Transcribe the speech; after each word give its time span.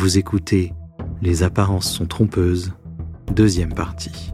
Vous 0.00 0.16
écoutez 0.16 0.74
Les 1.22 1.42
apparences 1.42 1.92
sont 1.92 2.06
trompeuses, 2.06 2.72
deuxième 3.32 3.74
partie. 3.74 4.32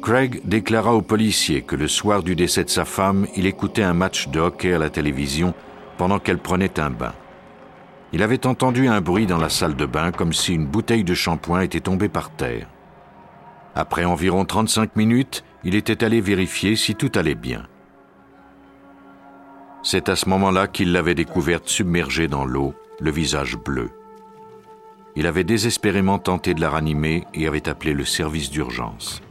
Craig 0.00 0.40
déclara 0.46 0.94
aux 0.94 1.02
policiers 1.02 1.60
que 1.60 1.76
le 1.76 1.88
soir 1.88 2.22
du 2.22 2.36
décès 2.36 2.64
de 2.64 2.70
sa 2.70 2.86
femme, 2.86 3.26
il 3.36 3.44
écoutait 3.44 3.82
un 3.82 3.92
match 3.92 4.28
de 4.28 4.40
hockey 4.40 4.72
à 4.72 4.78
la 4.78 4.88
télévision 4.88 5.52
pendant 5.98 6.20
qu'elle 6.20 6.38
prenait 6.38 6.80
un 6.80 6.88
bain. 6.88 7.12
Il 8.14 8.22
avait 8.22 8.46
entendu 8.46 8.88
un 8.88 9.02
bruit 9.02 9.26
dans 9.26 9.36
la 9.36 9.50
salle 9.50 9.76
de 9.76 9.84
bain 9.84 10.12
comme 10.12 10.32
si 10.32 10.54
une 10.54 10.66
bouteille 10.66 11.04
de 11.04 11.12
shampoing 11.12 11.60
était 11.60 11.80
tombée 11.80 12.08
par 12.08 12.30
terre. 12.30 12.66
Après 13.74 14.06
environ 14.06 14.46
35 14.46 14.96
minutes, 14.96 15.44
il 15.64 15.74
était 15.74 16.02
allé 16.02 16.22
vérifier 16.22 16.76
si 16.76 16.94
tout 16.94 17.12
allait 17.14 17.34
bien. 17.34 17.66
C'est 19.82 20.10
à 20.10 20.16
ce 20.16 20.28
moment-là 20.28 20.66
qu'il 20.66 20.92
l'avait 20.92 21.14
découverte 21.14 21.68
submergée 21.68 22.28
dans 22.28 22.44
l'eau, 22.44 22.74
le 23.00 23.10
visage 23.10 23.56
bleu. 23.56 23.90
Il 25.16 25.26
avait 25.26 25.44
désespérément 25.44 26.18
tenté 26.18 26.52
de 26.52 26.60
la 26.60 26.70
ranimer 26.70 27.24
et 27.34 27.46
avait 27.46 27.68
appelé 27.68 27.94
le 27.94 28.04
service 28.04 28.50
d'urgence. 28.50 29.22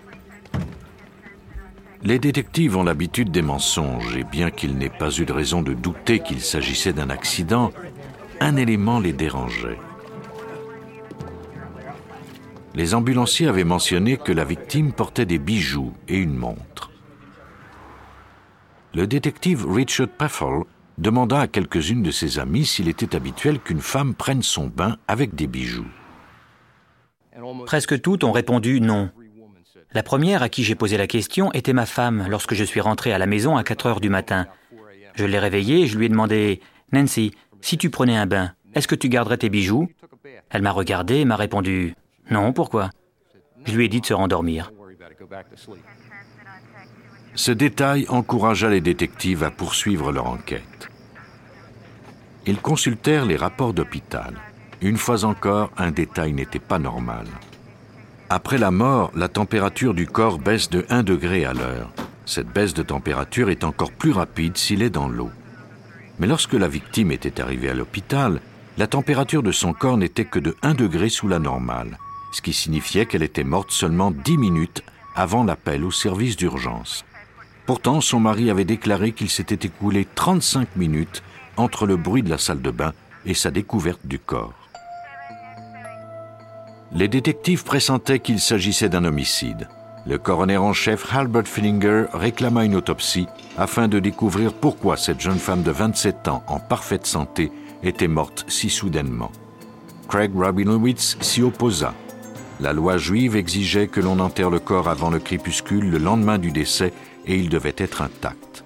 Les 2.02 2.17
détectives 2.17 2.77
ont 2.77 2.84
l'habitude 2.84 3.30
des 3.30 3.41
mensonges 3.41 4.16
et 4.16 4.23
bien 4.23 4.49
qu'il 4.49 4.77
n'ait 4.77 4.89
pas 4.89 5.12
eu 5.12 5.25
de 5.25 5.34
raison 5.34 5.62
de 5.62 5.73
douter 5.73 6.20
qu'il 6.20 6.41
s'agissait 6.41 6.94
d'un 6.94 7.09
accident, 7.09 7.72
un 8.39 8.55
élément 8.55 9.00
les 9.00 9.13
dérangeait. 9.13 9.77
Les 12.73 12.95
ambulanciers 12.95 13.47
avaient 13.47 13.63
mentionné 13.63 14.17
que 14.17 14.31
la 14.31 14.45
victime 14.45 14.94
portait 14.94 15.25
des 15.25 15.39
bijoux 15.39 15.94
et 16.08 16.17
une 16.17 16.36
montre. 16.36 16.89
Le 18.93 19.05
détective 19.05 19.66
Richard 19.70 20.07
Peffel 20.09 20.63
demanda 20.97 21.41
à 21.41 21.47
quelques-unes 21.47 22.03
de 22.03 22.11
ses 22.11 22.39
amies 22.39 22.66
s'il 22.66 22.89
était 22.89 23.16
habituel 23.16 23.59
qu'une 23.59 23.81
femme 23.81 24.16
prenne 24.16 24.41
son 24.41 24.67
bain 24.67 24.97
avec 25.08 25.36
des 25.36 25.47
bijoux. 25.47 25.88
Presque 27.66 28.02
toutes 28.02 28.23
ont 28.23 28.31
répondu 28.31 28.81
non. 28.81 29.11
La 29.94 30.03
première 30.03 30.44
à 30.44 30.50
qui 30.50 30.63
j'ai 30.63 30.75
posé 30.75 30.97
la 30.97 31.08
question 31.08 31.52
était 31.53 31.73
ma 31.73 31.86
femme 31.86 32.25
lorsque 32.30 32.53
je 32.53 32.63
suis 32.63 32.81
rentré 32.81 33.13
à 33.13 33.17
la 33.17 33.28
maison 33.28 33.58
à 33.58 33.63
4 33.63 33.86
heures 33.86 34.02
du 34.02 34.09
matin. 34.09 34.47
Je 35.16 35.25
l'ai 35.25 35.39
réveillée 35.39 35.81
et 35.81 35.88
je 35.88 35.97
lui 35.97 36.08
ai 36.08 36.09
demandé 36.09 36.59
Nancy, 36.91 37.33
si 37.61 37.78
tu 37.78 37.89
prenais 37.89 38.17
un 38.17 38.25
bain, 38.25 38.53
est-ce 38.73 38.88
que 38.88 38.95
tu 38.95 39.09
garderais 39.09 39.38
tes 39.38 39.50
bijoux? 39.50 39.88
Elle 40.50 40.61
m'a 40.61 40.72
regardé 40.72 41.17
et 41.17 41.25
m'a 41.25 41.35
répondu 41.35 41.95
Non, 42.30 42.53
pourquoi? 42.53 42.89
Je 43.66 43.75
lui 43.75 43.85
ai 43.85 43.88
dit 43.88 44.02
de 44.02 44.06
se 44.06 44.13
rendormir. 44.13 44.72
Ce 47.39 47.53
détail 47.53 48.05
encouragea 48.09 48.67
les 48.67 48.81
détectives 48.81 49.45
à 49.45 49.49
poursuivre 49.49 50.11
leur 50.11 50.27
enquête. 50.27 50.89
Ils 52.45 52.59
consultèrent 52.59 53.25
les 53.25 53.37
rapports 53.37 53.73
d'hôpital. 53.73 54.33
Une 54.81 54.97
fois 54.97 55.23
encore, 55.23 55.71
un 55.77 55.91
détail 55.91 56.33
n'était 56.33 56.59
pas 56.59 56.79
normal. 56.79 57.27
Après 58.29 58.57
la 58.57 58.71
mort, 58.71 59.09
la 59.15 59.29
température 59.29 59.93
du 59.93 60.05
corps 60.05 60.37
baisse 60.37 60.69
de 60.69 60.85
1 60.89 61.03
degré 61.03 61.45
à 61.45 61.53
l'heure. 61.53 61.93
Cette 62.25 62.51
baisse 62.51 62.73
de 62.73 62.83
température 62.83 63.49
est 63.49 63.63
encore 63.63 63.93
plus 63.93 64.11
rapide 64.11 64.57
s'il 64.57 64.81
est 64.81 64.89
dans 64.89 65.07
l'eau. 65.07 65.31
Mais 66.19 66.27
lorsque 66.27 66.55
la 66.55 66.67
victime 66.67 67.13
était 67.13 67.39
arrivée 67.39 67.69
à 67.69 67.73
l'hôpital, 67.73 68.41
la 68.77 68.87
température 68.87 69.43
de 69.43 69.53
son 69.53 69.71
corps 69.71 69.95
n'était 69.95 70.25
que 70.25 70.39
de 70.39 70.57
1 70.61 70.73
degré 70.73 71.07
sous 71.07 71.29
la 71.29 71.39
normale, 71.39 71.99
ce 72.33 72.41
qui 72.41 72.51
signifiait 72.51 73.05
qu'elle 73.05 73.23
était 73.23 73.45
morte 73.45 73.71
seulement 73.71 74.11
10 74.11 74.37
minutes 74.37 74.83
avant 75.15 75.45
l'appel 75.45 75.85
au 75.85 75.91
service 75.91 76.35
d'urgence. 76.35 77.05
Pourtant, 77.70 78.02
son 78.02 78.20
mari 78.20 78.50
avait 78.50 78.66
déclaré 78.66 79.12
qu'il 79.12 79.30
s'était 79.30 79.67
écoulé 79.67 80.08
35 80.16 80.75
minutes 80.75 81.22
entre 81.56 81.86
le 81.86 81.98
bruit 81.98 82.23
de 82.23 82.30
la 82.31 82.39
salle 82.39 82.64
de 82.64 82.72
bain 82.72 82.94
et 83.28 83.36
sa 83.36 83.52
découverte 83.52 84.08
du 84.08 84.17
corps. 84.17 84.56
Les 86.91 87.08
détectives 87.08 87.63
pressentaient 87.63 88.22
qu'il 88.22 88.40
s'agissait 88.40 88.90
d'un 88.90 89.06
homicide. 89.06 89.68
Le 90.08 90.18
coroner 90.18 90.58
en 90.58 90.74
chef 90.74 91.13
Albert 91.16 91.47
Fillinger 91.47 92.06
réclama 92.12 92.66
une 92.66 92.75
autopsie 92.75 93.28
afin 93.56 93.88
de 93.88 94.00
découvrir 94.00 94.52
pourquoi 94.52 94.97
cette 94.97 95.22
jeune 95.22 95.38
femme 95.38 95.62
de 95.62 95.69
27 95.69 96.28
ans 96.28 96.41
en 96.47 96.59
parfaite 96.59 97.06
santé 97.06 97.52
était 97.84 98.08
morte 98.08 98.46
si 98.47 98.72
soudainement. 98.72 99.31
Craig 100.08 100.31
Rabinowitz 100.35 101.19
s'y 101.22 101.44
opposa. 101.44 101.94
La 102.62 102.74
loi 102.74 102.97
juive 102.97 103.35
exigeait 103.35 103.88
que 103.88 104.02
l'on 104.02 104.19
enterre 104.19 104.50
le 104.50 104.59
corps 104.59 104.90
avant 104.90 105.12
le 105.12 105.19
crépuscule 105.19 105.91
le 105.91 106.00
lendemain 106.00 106.40
du 106.40 106.52
décès 106.52 106.94
et 107.29 107.35
il 107.35 107.47
devait 107.47 107.75
être 107.78 108.01
intact. 108.01 108.66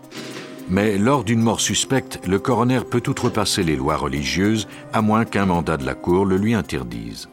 Mais 0.69 0.97
lors 0.97 1.25
d'une 1.25 1.41
mort 1.41 1.59
suspecte, 1.59 2.19
le 2.25 2.40
coroner 2.40 2.79
peut 2.90 3.03
outrepasser 3.06 3.62
les 3.63 3.75
lois 3.75 3.97
religieuses 3.97 4.68
à 4.94 5.01
moins 5.01 5.25
qu'un 5.25 5.46
mandat 5.46 5.78
de 5.78 5.85
la 5.85 5.94
Cour 5.94 6.25
le 6.25 6.38
lui 6.38 6.53
interdise. 6.53 7.28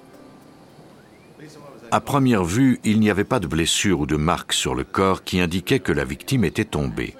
À 1.92 2.00
première 2.00 2.44
vue, 2.44 2.80
il 2.84 3.00
n'y 3.00 3.10
avait 3.10 3.24
pas 3.24 3.40
de 3.40 3.46
blessure 3.46 4.00
ou 4.00 4.06
de 4.06 4.16
marque 4.16 4.52
sur 4.52 4.74
le 4.74 4.84
corps 4.84 5.22
qui 5.22 5.40
indiquaient 5.40 5.80
que 5.80 5.92
la 5.92 6.04
victime 6.04 6.44
était 6.44 6.64
tombée. 6.64 7.14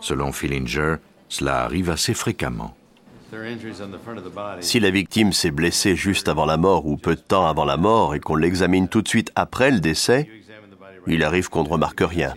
Selon 0.00 0.32
Fillinger, 0.32 0.96
cela 1.28 1.64
arrive 1.64 1.90
assez 1.90 2.14
fréquemment. 2.14 2.74
Si 4.60 4.80
la 4.80 4.90
victime 4.90 5.32
s'est 5.32 5.50
blessée 5.50 5.94
juste 5.94 6.28
avant 6.28 6.46
la 6.46 6.56
mort 6.56 6.86
ou 6.86 6.96
peu 6.96 7.14
de 7.14 7.20
temps 7.20 7.46
avant 7.46 7.64
la 7.64 7.76
mort 7.76 8.14
et 8.14 8.20
qu'on 8.20 8.34
l'examine 8.34 8.88
tout 8.88 9.02
de 9.02 9.08
suite 9.08 9.30
après 9.34 9.70
le 9.70 9.80
décès, 9.80 10.28
il 11.06 11.22
arrive 11.22 11.48
qu'on 11.48 11.62
ne 11.62 11.68
remarque 11.68 12.02
rien. 12.02 12.34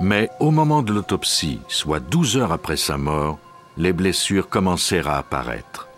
Mais 0.00 0.28
au 0.40 0.50
moment 0.50 0.82
de 0.82 0.92
l'autopsie, 0.92 1.60
soit 1.68 2.00
12 2.00 2.36
heures 2.36 2.52
après 2.52 2.76
sa 2.76 2.98
mort, 2.98 3.38
les 3.78 3.92
blessures 3.92 4.48
commencèrent 4.48 5.08
à 5.08 5.18
apparaître. 5.18 5.88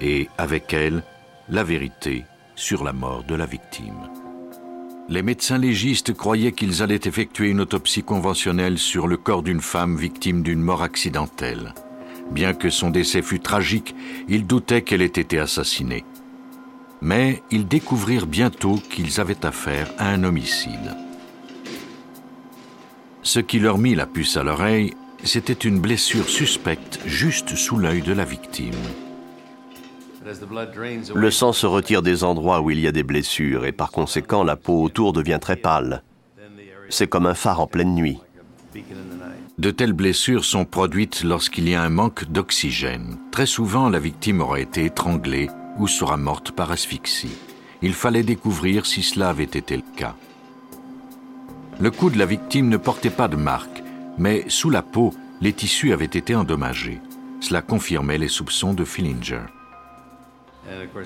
Et 0.00 0.28
avec 0.38 0.72
elles, 0.72 1.02
la 1.48 1.62
vérité 1.62 2.24
sur 2.56 2.82
la 2.82 2.92
mort 2.92 3.24
de 3.24 3.34
la 3.34 3.46
victime. 3.46 4.08
Les 5.08 5.22
médecins 5.22 5.58
légistes 5.58 6.14
croyaient 6.14 6.52
qu'ils 6.52 6.82
allaient 6.82 7.00
effectuer 7.04 7.48
une 7.48 7.60
autopsie 7.60 8.02
conventionnelle 8.02 8.78
sur 8.78 9.06
le 9.06 9.16
corps 9.16 9.42
d'une 9.42 9.60
femme 9.60 9.96
victime 9.96 10.42
d'une 10.42 10.62
mort 10.62 10.82
accidentelle. 10.82 11.74
Bien 12.30 12.54
que 12.54 12.70
son 12.70 12.90
décès 12.90 13.20
fût 13.20 13.40
tragique, 13.40 13.94
ils 14.28 14.46
doutaient 14.46 14.82
qu'elle 14.82 15.02
ait 15.02 15.06
été 15.06 15.38
assassinée. 15.38 16.04
Mais 17.02 17.42
ils 17.50 17.66
découvrirent 17.66 18.26
bientôt 18.26 18.76
qu'ils 18.76 19.20
avaient 19.20 19.44
affaire 19.44 19.90
à 19.98 20.08
un 20.08 20.24
homicide. 20.24 20.96
Ce 23.22 23.38
qui 23.38 23.60
leur 23.60 23.78
mit 23.78 23.94
la 23.94 24.06
puce 24.06 24.36
à 24.36 24.42
l'oreille, 24.42 24.94
c'était 25.22 25.52
une 25.52 25.80
blessure 25.80 26.28
suspecte 26.28 26.98
juste 27.06 27.54
sous 27.54 27.78
l'œil 27.78 28.02
de 28.02 28.12
la 28.12 28.24
victime. 28.24 28.74
Le 31.14 31.30
sang 31.30 31.52
se 31.52 31.66
retire 31.66 32.02
des 32.02 32.24
endroits 32.24 32.60
où 32.60 32.70
il 32.70 32.80
y 32.80 32.86
a 32.86 32.92
des 32.92 33.02
blessures 33.02 33.64
et 33.64 33.72
par 33.72 33.90
conséquent 33.90 34.44
la 34.44 34.56
peau 34.56 34.82
autour 34.82 35.12
devient 35.12 35.38
très 35.40 35.56
pâle. 35.56 36.02
C'est 36.88 37.06
comme 37.06 37.26
un 37.26 37.34
phare 37.34 37.60
en 37.60 37.66
pleine 37.66 37.94
nuit. 37.94 38.18
De 39.58 39.70
telles 39.70 39.92
blessures 39.92 40.44
sont 40.44 40.64
produites 40.64 41.22
lorsqu'il 41.22 41.68
y 41.68 41.74
a 41.74 41.82
un 41.82 41.90
manque 41.90 42.24
d'oxygène. 42.24 43.18
Très 43.30 43.46
souvent, 43.46 43.88
la 43.88 43.98
victime 43.98 44.40
aura 44.40 44.60
été 44.60 44.84
étranglée 44.84 45.48
ou 45.78 45.86
sera 45.86 46.16
morte 46.16 46.52
par 46.52 46.72
asphyxie. 46.72 47.36
Il 47.82 47.94
fallait 47.94 48.22
découvrir 48.22 48.86
si 48.86 49.02
cela 49.02 49.30
avait 49.30 49.44
été 49.44 49.76
le 49.76 49.96
cas. 49.96 50.16
Le 51.82 51.90
cou 51.90 52.10
de 52.10 52.18
la 52.18 52.26
victime 52.26 52.68
ne 52.68 52.76
portait 52.76 53.10
pas 53.10 53.26
de 53.26 53.34
marque, 53.34 53.82
mais 54.16 54.44
sous 54.46 54.70
la 54.70 54.82
peau, 54.82 55.12
les 55.40 55.52
tissus 55.52 55.92
avaient 55.92 56.04
été 56.04 56.36
endommagés. 56.36 57.00
Cela 57.40 57.60
confirmait 57.60 58.18
les 58.18 58.28
soupçons 58.28 58.72
de 58.72 58.84
Fillinger. 58.84 59.42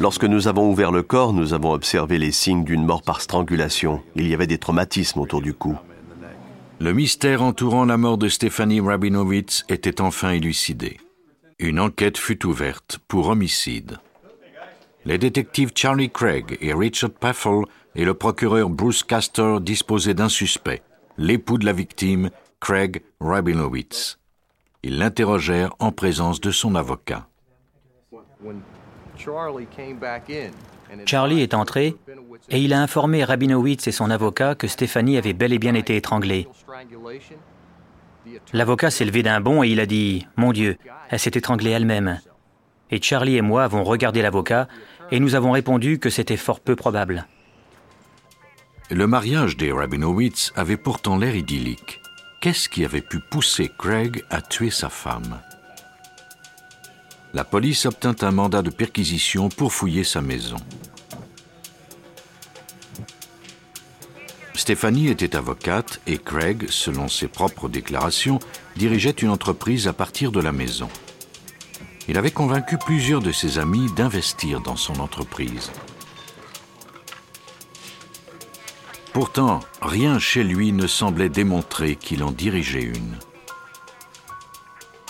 Lorsque 0.01 0.25
nous 0.25 0.49
avons 0.49 0.71
ouvert 0.71 0.93
le 0.93 1.03
corps, 1.03 1.33
nous 1.33 1.55
avons 1.55 1.73
observé 1.73 2.19
les 2.19 2.31
signes 2.31 2.63
d'une 2.65 2.85
mort 2.85 3.01
par 3.01 3.23
strangulation. 3.23 4.03
Il 4.17 4.29
y 4.29 4.35
avait 4.35 4.47
des 4.47 4.59
traumatismes 4.59 5.21
autour 5.21 5.41
du 5.41 5.55
cou. 5.55 5.79
Le 6.79 6.93
mystère 6.93 7.43
entourant 7.43 7.87
la 7.87 7.97
mort 7.97 8.19
de 8.19 8.29
Stephanie 8.29 8.81
Rabinowitz 8.81 9.65
était 9.71 10.03
enfin 10.03 10.33
élucidé. 10.33 11.01
Une 11.59 11.81
enquête 11.81 12.19
fut 12.19 12.45
ouverte 12.45 12.99
pour 13.09 13.29
homicide. 13.29 13.97
Les 15.07 15.17
détectives 15.17 15.73
Charlie 15.75 16.11
Craig 16.11 16.59
et 16.61 16.75
Richard 16.75 17.13
Paffel 17.13 17.63
et 17.97 18.05
le 18.05 18.15
procureur 18.15 18.69
Bruce 18.69 19.03
Castor 19.03 19.61
disposaient 19.61 20.15
d'un 20.15 20.29
suspect, 20.29 20.83
l'époux 21.17 21.57
de 21.57 21.65
la 21.65 21.73
victime, 21.73 22.31
Craig 22.61 23.03
Rabinowitz. 23.21 24.19
Ils 24.83 24.99
l'interrogèrent 24.99 25.75
en 25.79 25.93
présence 25.93 26.41
de 26.41 26.51
son 26.51 26.75
avocat. 26.75 27.27
Charlie 31.07 31.41
est 31.41 31.55
entré 31.55 31.97
et 32.51 32.61
il 32.61 32.75
a 32.75 32.83
informé 32.83 33.25
Rabinowitz 33.25 33.89
et 33.89 33.93
son 33.93 34.11
avocat 34.11 34.55
que 34.55 34.69
Stéphanie 34.69 35.17
avait 35.17 35.33
bel 35.33 35.55
et 35.55 35.59
bien 35.59 35.75
été 35.75 35.97
étranglée. 35.97 36.47
L'avocat 38.53 38.91
s'est 38.91 39.05
levé 39.05 39.23
d'un 39.23 39.41
bond 39.41 39.63
et 39.63 39.69
il 39.69 39.81
a 39.81 39.87
dit 39.87 40.27
Mon 40.37 40.53
Dieu, 40.53 40.77
elle 41.09 41.19
s'est 41.19 41.31
étranglée 41.35 41.71
elle-même. 41.71 42.21
Et 42.91 43.01
Charlie 43.01 43.37
et 43.37 43.43
moi 43.43 43.65
avons 43.65 43.85
regardé 43.85 44.21
l'avocat 44.21 44.69
et 45.11 45.19
nous 45.19 45.35
avons 45.35 45.53
répondu 45.53 45.99
que 45.99 46.11
c'était 46.11 46.37
fort 46.37 46.61
peu 46.61 46.77
probable. 46.77 47.27
Le 48.91 49.09
mariage 49.09 49.57
des 49.57 49.73
Rabinowitz 49.73 50.53
avait 50.55 50.77
pourtant 50.77 51.19
l'air 51.19 51.35
idyllique. 51.35 52.01
Qu'est-ce 52.41 52.69
qui 52.69 52.85
avait 52.85 53.01
pu 53.01 53.19
pousser 53.19 53.69
Craig 53.77 54.25
à 54.31 54.41
tuer 54.41 54.71
sa 54.71 54.89
femme? 54.89 55.41
La 57.35 57.43
police 57.43 57.85
obtint 57.85 58.15
un 58.21 58.31
mandat 58.31 58.63
de 58.63 58.71
perquisition 58.71 59.49
pour 59.49 59.73
fouiller 59.73 60.05
sa 60.05 60.21
maison. 60.21 60.59
Stéphanie 64.55 65.09
était 65.09 65.35
avocate 65.35 66.01
et 66.07 66.19
Craig, 66.19 66.67
selon 66.69 67.09
ses 67.09 67.27
propres 67.27 67.69
déclarations, 67.69 68.39
dirigeait 68.77 69.11
une 69.11 69.31
entreprise 69.31 69.89
à 69.89 69.93
partir 69.93 70.31
de 70.31 70.41
la 70.41 70.53
maison. 70.53 70.89
Il 72.07 72.17
avait 72.19 72.31
convaincu 72.31 72.79
plusieurs 72.79 73.21
de 73.21 73.33
ses 73.33 73.59
amis 73.59 73.91
d'investir 73.97 74.61
dans 74.61 74.77
son 74.77 75.01
entreprise. 75.01 75.73
Pourtant, 79.17 79.61
rien 79.81 80.19
chez 80.19 80.45
lui 80.45 80.73
ne 80.73 80.87
semblait 80.87 81.31
démontrer 81.31 81.97
qu'il 81.97 82.23
en 82.23 82.33
dirigeait 82.33 82.83
une. 82.83 83.17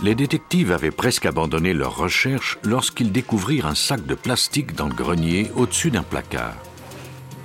Les 0.00 0.14
détectives 0.14 0.70
avaient 0.70 0.92
presque 0.92 1.26
abandonné 1.26 1.74
leurs 1.74 1.96
recherches 1.96 2.56
lorsqu'ils 2.62 3.10
découvrirent 3.10 3.66
un 3.66 3.74
sac 3.74 4.06
de 4.06 4.14
plastique 4.14 4.76
dans 4.76 4.86
le 4.86 4.94
grenier 4.94 5.50
au-dessus 5.56 5.90
d'un 5.90 6.04
placard. 6.04 6.54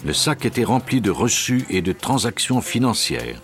Le 0.06 0.14
sac 0.14 0.46
était 0.46 0.64
rempli 0.64 1.02
de 1.02 1.10
reçus 1.10 1.66
et 1.72 1.82
de 1.82 1.94
transactions 1.94 2.62
financières. 2.62 3.42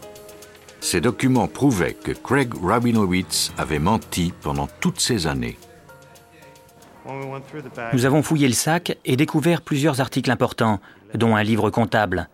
Ces 0.79 1.01
documents 1.01 1.47
prouvaient 1.47 1.95
que 1.95 2.11
Craig 2.11 2.53
Rabinowitz 2.61 3.51
avait 3.57 3.79
menti 3.79 4.31
pendant 4.43 4.67
toutes 4.79 4.99
ces 4.99 5.25
années. 5.25 5.57
Nous 7.93 8.05
avons 8.05 8.21
fouillé 8.21 8.47
le 8.47 8.53
sac 8.53 8.95
et 9.05 9.15
découvert 9.15 9.63
plusieurs 9.63 10.01
articles 10.01 10.29
importants, 10.29 10.79
dont 11.15 11.35
un 11.35 11.41
livre 11.41 11.71
comptable. 11.71 12.29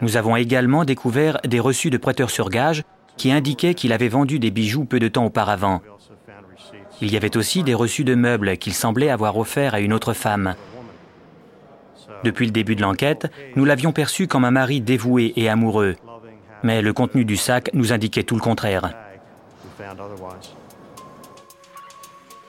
Nous 0.00 0.16
avons 0.16 0.36
également 0.36 0.84
découvert 0.84 1.40
des 1.44 1.60
reçus 1.60 1.90
de 1.90 1.96
prêteurs 1.96 2.30
sur 2.30 2.48
gage 2.50 2.84
qui 3.16 3.30
indiquaient 3.32 3.74
qu'il 3.74 3.92
avait 3.92 4.08
vendu 4.08 4.38
des 4.38 4.50
bijoux 4.50 4.84
peu 4.84 4.98
de 4.98 5.08
temps 5.08 5.26
auparavant. 5.26 5.80
Il 7.00 7.12
y 7.12 7.16
avait 7.16 7.36
aussi 7.36 7.62
des 7.62 7.74
reçus 7.74 8.04
de 8.04 8.14
meubles 8.14 8.56
qu'il 8.56 8.74
semblait 8.74 9.10
avoir 9.10 9.36
offerts 9.36 9.74
à 9.74 9.80
une 9.80 9.92
autre 9.92 10.12
femme. 10.12 10.54
Depuis 12.22 12.46
le 12.46 12.52
début 12.52 12.76
de 12.76 12.82
l'enquête, 12.82 13.30
nous 13.56 13.64
l'avions 13.64 13.92
perçu 13.92 14.26
comme 14.26 14.44
un 14.44 14.50
mari 14.50 14.80
dévoué 14.80 15.32
et 15.36 15.48
amoureux. 15.48 15.96
Mais 16.62 16.80
le 16.80 16.92
contenu 16.92 17.24
du 17.24 17.36
sac 17.36 17.70
nous 17.74 17.92
indiquait 17.92 18.22
tout 18.22 18.34
le 18.34 18.40
contraire. 18.40 18.94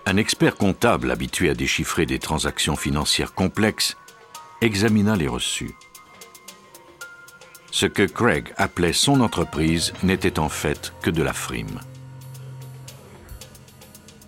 Un 0.05 0.17
expert 0.17 0.55
comptable 0.55 1.11
habitué 1.11 1.49
à 1.49 1.55
déchiffrer 1.55 2.05
des 2.05 2.19
transactions 2.19 2.75
financières 2.75 3.33
complexes 3.33 3.97
examina 4.61 5.15
les 5.15 5.27
reçus. 5.27 5.75
Ce 7.75 7.85
que 7.85 8.03
Craig 8.03 8.53
appelait 8.55 8.93
son 8.93 9.19
entreprise 9.19 9.91
n'était 10.01 10.39
en 10.39 10.47
fait 10.47 10.93
que 11.01 11.09
de 11.09 11.21
la 11.21 11.33
frime. 11.33 11.81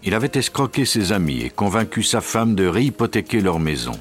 Il 0.04 0.14
avait 0.14 0.34
escroqué 0.34 0.84
ses 0.84 1.14
amis 1.14 1.44
et 1.44 1.50
convaincu 1.50 2.04
sa 2.04 2.20
femme 2.20 2.56
de 2.56 2.68
réhypothéquer 2.68 3.40
leur 3.40 3.60
maison. 3.60 3.98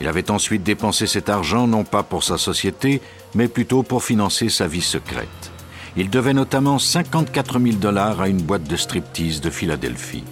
Il 0.00 0.06
avait 0.06 0.30
ensuite 0.30 0.62
dépensé 0.62 1.08
cet 1.08 1.28
argent 1.28 1.66
non 1.66 1.82
pas 1.82 2.04
pour 2.04 2.22
sa 2.22 2.38
société, 2.38 3.02
mais 3.34 3.48
plutôt 3.48 3.82
pour 3.82 4.04
financer 4.04 4.48
sa 4.48 4.68
vie 4.68 4.80
secrète. 4.80 5.50
Il 5.96 6.08
devait 6.08 6.34
notamment 6.34 6.78
54 6.78 7.58
000 7.58 7.78
dollars 7.78 8.20
à 8.20 8.28
une 8.28 8.42
boîte 8.42 8.68
de 8.68 8.76
striptease 8.76 9.40
de 9.40 9.50
Philadelphie. 9.50 10.22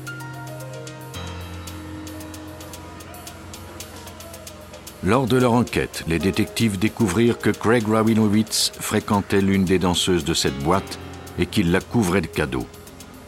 Lors 5.07 5.27
de 5.27 5.37
leur 5.37 5.53
enquête, 5.53 6.03
les 6.09 6.19
détectives 6.19 6.79
découvrirent 6.79 7.37
que 7.37 7.51
Craig 7.51 7.87
Rabinowitz 7.87 8.73
fréquentait 8.81 9.43
l'une 9.43 9.67
des 9.67 9.79
danseuses 9.79 10.25
de 10.25 10.33
cette 10.33 10.59
boîte 10.61 10.99
et 11.39 11.45
qu'il 11.45 11.73
la 11.73 11.81
couvrait 11.81 12.23
de 12.23 12.27
cadeaux. 12.27 12.67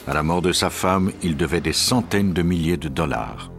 À 0.06 0.14
la 0.14 0.22
mort 0.22 0.40
de 0.40 0.52
sa 0.52 0.70
femme, 0.70 1.12
il 1.22 1.36
devait 1.36 1.60
des 1.60 1.74
centaines 1.74 2.32
de 2.32 2.40
milliers 2.40 2.78
de 2.78 2.88
dollars. 2.88 3.50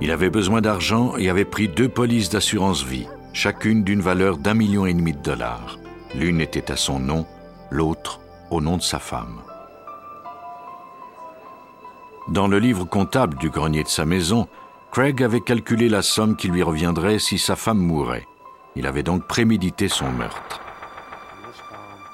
Il 0.00 0.10
avait 0.10 0.30
besoin 0.30 0.62
d'argent 0.62 1.16
et 1.18 1.28
avait 1.28 1.44
pris 1.44 1.68
deux 1.68 1.88
polices 1.88 2.30
d'assurance 2.30 2.82
vie, 2.82 3.06
chacune 3.34 3.84
d'une 3.84 4.00
valeur 4.00 4.38
d'un 4.38 4.54
million 4.54 4.86
et 4.86 4.94
demi 4.94 5.12
de 5.12 5.22
dollars. 5.22 5.78
L'une 6.14 6.40
était 6.40 6.70
à 6.70 6.76
son 6.76 6.98
nom, 6.98 7.26
l'autre 7.70 8.20
au 8.50 8.62
nom 8.62 8.78
de 8.78 8.82
sa 8.82 9.00
femme. 9.00 9.45
Dans 12.28 12.48
le 12.48 12.58
livre 12.58 12.84
comptable 12.84 13.36
du 13.36 13.50
grenier 13.50 13.84
de 13.84 13.88
sa 13.88 14.04
maison, 14.04 14.48
Craig 14.90 15.22
avait 15.22 15.40
calculé 15.40 15.88
la 15.88 16.02
somme 16.02 16.34
qui 16.34 16.48
lui 16.48 16.62
reviendrait 16.62 17.20
si 17.20 17.38
sa 17.38 17.54
femme 17.54 17.78
mourait. 17.78 18.26
Il 18.74 18.86
avait 18.86 19.04
donc 19.04 19.26
prémédité 19.26 19.88
son 19.88 20.10
meurtre. 20.10 20.60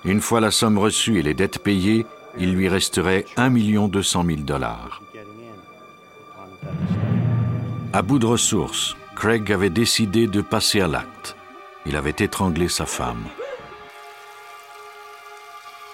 Une 0.05 0.21
fois 0.21 0.41
la 0.41 0.51
somme 0.51 0.79
reçue 0.79 1.19
et 1.19 1.23
les 1.23 1.33
dettes 1.33 1.61
payées, 1.61 2.05
il 2.39 2.53
lui 2.53 2.69
resterait 2.69 3.25
1 3.37 3.51
200 3.89 4.25
000 4.27 4.41
dollars. 4.41 5.01
À 7.95 8.03
bout 8.03 8.19
de 8.19 8.27
ressources, 8.27 8.97
Craig 9.17 9.51
avait 9.51 9.71
décidé 9.71 10.27
de 10.27 10.41
passer 10.43 10.81
à 10.81 10.89
l'acte. 10.89 11.37
Il 11.87 11.97
avait 11.97 12.11
étranglé 12.19 12.69
sa 12.69 12.85
femme. 12.85 13.25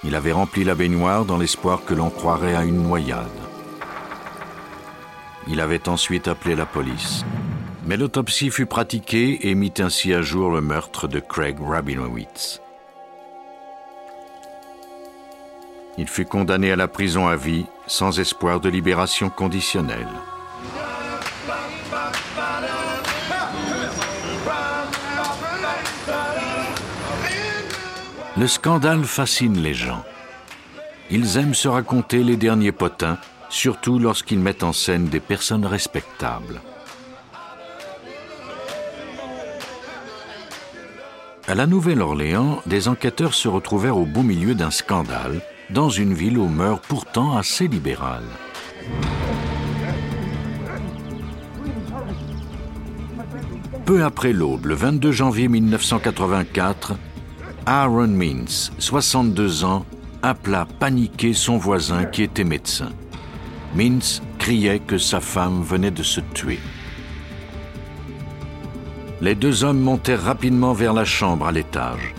Il 0.04 0.14
avait 0.14 0.32
rempli 0.32 0.64
la 0.64 0.74
baignoire 0.74 1.24
dans 1.24 1.38
l'espoir 1.38 1.84
que 1.84 1.94
l'on 1.94 2.10
croirait 2.10 2.54
à 2.54 2.64
une 2.64 2.82
noyade. 2.82 3.37
Il 5.50 5.60
avait 5.60 5.88
ensuite 5.88 6.28
appelé 6.28 6.54
la 6.54 6.66
police. 6.66 7.24
Mais 7.86 7.96
l'autopsie 7.96 8.50
fut 8.50 8.66
pratiquée 8.66 9.48
et 9.48 9.54
mit 9.54 9.72
ainsi 9.78 10.12
à 10.12 10.20
jour 10.20 10.50
le 10.50 10.60
meurtre 10.60 11.08
de 11.08 11.20
Craig 11.20 11.56
Rabinowitz. 11.58 12.60
Il 15.96 16.06
fut 16.06 16.26
condamné 16.26 16.70
à 16.70 16.76
la 16.76 16.86
prison 16.86 17.26
à 17.26 17.36
vie 17.36 17.64
sans 17.86 18.20
espoir 18.20 18.60
de 18.60 18.68
libération 18.68 19.30
conditionnelle. 19.30 20.06
Le 28.36 28.46
scandale 28.46 29.04
fascine 29.04 29.60
les 29.60 29.74
gens. 29.74 30.04
Ils 31.10 31.38
aiment 31.38 31.54
se 31.54 31.66
raconter 31.66 32.22
les 32.22 32.36
derniers 32.36 32.70
potins 32.70 33.18
surtout 33.48 33.98
lorsqu'ils 33.98 34.38
mettent 34.38 34.62
en 34.62 34.72
scène 34.72 35.08
des 35.08 35.20
personnes 35.20 35.66
respectables. 35.66 36.60
À 41.46 41.54
la 41.54 41.66
Nouvelle-Orléans, 41.66 42.60
des 42.66 42.88
enquêteurs 42.88 43.32
se 43.32 43.48
retrouvèrent 43.48 43.96
au 43.96 44.04
beau 44.04 44.22
milieu 44.22 44.54
d'un 44.54 44.70
scandale 44.70 45.40
dans 45.70 45.88
une 45.88 46.12
ville 46.12 46.38
aux 46.38 46.48
mœurs 46.48 46.80
pourtant 46.80 47.36
assez 47.36 47.68
libérales. 47.68 48.28
Peu 53.86 54.04
après 54.04 54.34
l'aube, 54.34 54.66
le 54.66 54.74
22 54.74 55.12
janvier 55.12 55.48
1984, 55.48 56.96
Aaron 57.64 58.08
Means, 58.08 58.70
62 58.78 59.64
ans, 59.64 59.86
appela 60.22 60.66
paniqué 60.78 61.32
son 61.32 61.56
voisin 61.56 62.04
qui 62.04 62.22
était 62.22 62.44
médecin. 62.44 62.90
Mintz 63.74 64.22
criait 64.38 64.80
que 64.80 64.98
sa 64.98 65.20
femme 65.20 65.62
venait 65.62 65.90
de 65.90 66.02
se 66.02 66.20
tuer. 66.34 66.58
Les 69.20 69.34
deux 69.34 69.64
hommes 69.64 69.80
montèrent 69.80 70.22
rapidement 70.22 70.72
vers 70.72 70.92
la 70.92 71.04
chambre 71.04 71.46
à 71.46 71.52
l'étage. 71.52 72.14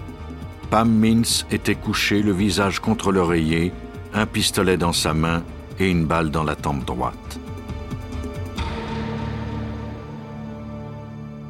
Pam 0.70 0.89
Mintz 0.89 1.46
était 1.50 1.75
couché, 1.75 2.22
le 2.22 2.34
visage 2.34 2.79
contre 2.79 3.12
l'oreiller, 3.12 3.72
un 4.13 4.25
pistolet 4.25 4.77
dans 4.77 4.94
sa 4.94 5.13
main 5.13 5.44
et 5.79 5.89
une 5.89 6.06
balle 6.06 6.29
dans 6.29 6.44
la 6.44 6.56
tempe 6.56 6.86
droite. 6.86 7.39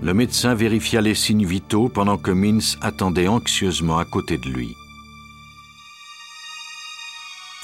Le 0.01 0.13
médecin 0.13 0.53
vérifia 0.53 1.01
les 1.01 1.15
signes 1.15 1.45
vitaux 1.45 1.89
pendant 1.89 2.17
que 2.17 2.31
Mintz 2.31 2.77
attendait 2.81 3.27
anxieusement 3.27 3.97
à 3.97 4.05
côté 4.05 4.37
de 4.37 4.47
lui. 4.47 4.77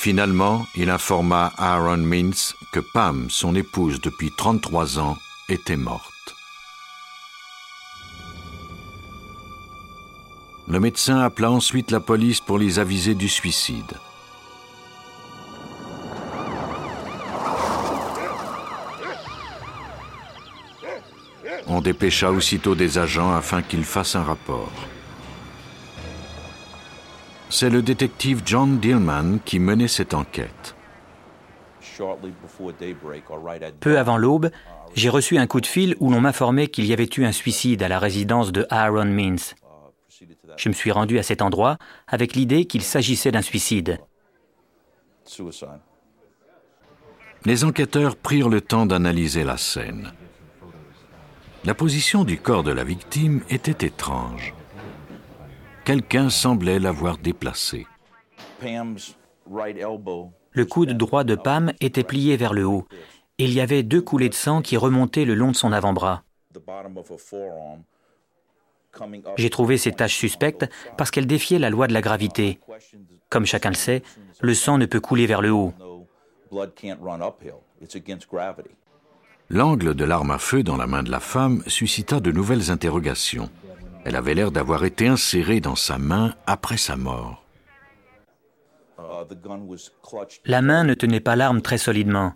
Finalement, 0.06 0.68
il 0.76 0.92
informa 0.92 1.52
Aaron 1.58 1.98
Mintz 1.98 2.54
que 2.72 2.80
Pam, 2.80 3.28
son 3.32 3.56
épouse 3.56 4.00
depuis 4.00 4.30
33 4.30 5.00
ans, 5.00 5.18
était 5.50 5.78
morte. 5.78 6.36
Le 10.68 10.80
médecin 10.80 11.22
appela 11.22 11.50
ensuite 11.50 11.90
la 11.90 12.00
police 12.00 12.40
pour 12.40 12.60
les 12.60 12.78
aviser 12.78 13.16
du 13.16 13.28
suicide. 13.28 13.96
On 21.66 21.82
dépêcha 21.82 22.32
aussitôt 22.32 22.76
des 22.76 23.00
agents 23.00 23.34
afin 23.34 23.64
qu'ils 23.64 23.86
fassent 23.86 24.16
un 24.16 24.24
rapport. 24.24 24.72
C'est 27.50 27.70
le 27.70 27.82
détective 27.82 28.42
John 28.46 28.80
Dillman 28.80 29.40
qui 29.46 29.60
menait 29.60 29.88
cette 29.88 30.14
enquête. 30.14 30.75
Peu 33.80 33.98
avant 33.98 34.18
l'aube, 34.18 34.50
j'ai 34.96 35.10
reçu 35.10 35.38
un 35.38 35.48
coup 35.48 35.62
de 35.62 35.66
fil 35.66 35.96
où 36.00 36.12
l'on 36.12 36.22
m'informait 36.22 36.68
qu'il 36.68 36.86
y 36.86 36.94
avait 36.94 37.10
eu 37.18 37.25
un 37.25 37.32
suicide 37.32 37.84
à 37.84 37.88
la 37.88 38.00
résidence 38.00 38.52
de 38.52 38.66
Aaron 38.70 39.06
Means. 39.06 39.54
Je 40.58 40.70
me 40.70 40.74
suis 40.74 40.92
rendu 40.92 41.20
à 41.20 41.24
cet 41.24 41.42
endroit 41.42 41.78
avec 42.08 42.36
l'idée 42.36 42.66
qu'il 42.66 42.82
s'agissait 42.82 43.32
d'un 43.32 43.42
suicide. 43.42 44.00
Les 47.46 47.64
enquêteurs 47.64 48.16
prirent 48.16 48.50
le 48.50 48.62
temps 48.62 48.86
d'analyser 48.86 49.44
la 49.44 49.58
scène. 49.58 50.12
La 51.64 51.74
position 51.74 52.24
du 52.24 52.40
corps 52.40 52.64
de 52.64 52.72
la 52.72 52.84
victime 52.84 53.42
était 53.50 53.86
étrange. 53.86 54.54
Quelqu'un 55.86 56.32
semblait 56.32 56.80
l'avoir 56.80 57.20
déplacé. 57.20 57.86
Le 60.51 60.65
coude 60.65 60.98
droit 60.98 61.24
de 61.24 61.36
Pam 61.36 61.72
était 61.80 62.04
plié 62.04 62.38
vers 62.38 62.54
le 62.54 62.65
haut. 62.65 62.88
Et 63.38 63.44
il 63.44 63.54
y 63.54 63.62
avait 63.62 63.84
deux 63.84 64.01
coulées 64.01 64.30
de 64.30 64.34
sang 64.34 64.63
qui 64.63 64.77
remontaient 64.77 65.25
le 65.25 65.36
long 65.36 65.51
de 65.51 65.56
son 65.56 65.72
avant-bras. 65.72 66.24
J'ai 69.38 69.50
trouvé 69.50 69.77
ces 69.77 69.92
taches 69.92 70.15
suspectes 70.15 70.65
parce 70.98 71.12
qu'elles 71.12 71.27
défiaient 71.27 71.60
la 71.60 71.70
loi 71.70 71.86
de 71.86 71.94
la 71.94 72.01
gravité. 72.01 72.60
Comme 73.30 73.46
chacun 73.46 73.70
le 73.70 73.75
sait, 73.75 74.01
le 74.42 74.54
sang 74.56 74.80
ne 74.80 74.88
peut 74.88 75.01
couler 75.01 75.27
vers 75.27 75.42
le 75.42 75.51
haut. 75.51 75.74
L'angle 79.50 79.94
de 79.94 80.06
l'arme 80.06 80.32
à 80.32 80.39
feu 80.39 80.63
dans 80.63 80.77
la 80.77 80.88
main 80.88 81.04
de 81.04 81.12
la 81.12 81.20
femme 81.20 81.62
suscita 81.68 82.20
de 82.20 82.32
nouvelles 82.32 82.72
interrogations. 82.72 83.51
Elle 84.06 84.16
avait 84.16 84.36
l'air 84.36 84.52
d'avoir 84.52 84.86
été 84.86 85.08
insérée 85.08 85.60
dans 85.60 85.76
sa 85.76 85.98
main 85.98 86.34
après 86.46 86.78
sa 86.78 86.96
mort. 86.96 87.44
La 90.46 90.62
main 90.62 90.84
ne 90.84 90.94
tenait 90.94 91.20
pas 91.20 91.36
l'arme 91.36 91.62
très 91.62 91.78
solidement. 91.78 92.34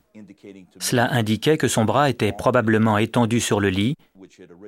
Cela 0.80 1.12
indiquait 1.12 1.58
que 1.58 1.68
son 1.68 1.86
bras 1.86 2.10
était 2.10 2.32
probablement 2.32 2.98
étendu 2.98 3.40
sur 3.40 3.60
le 3.60 3.70
lit, 3.70 3.96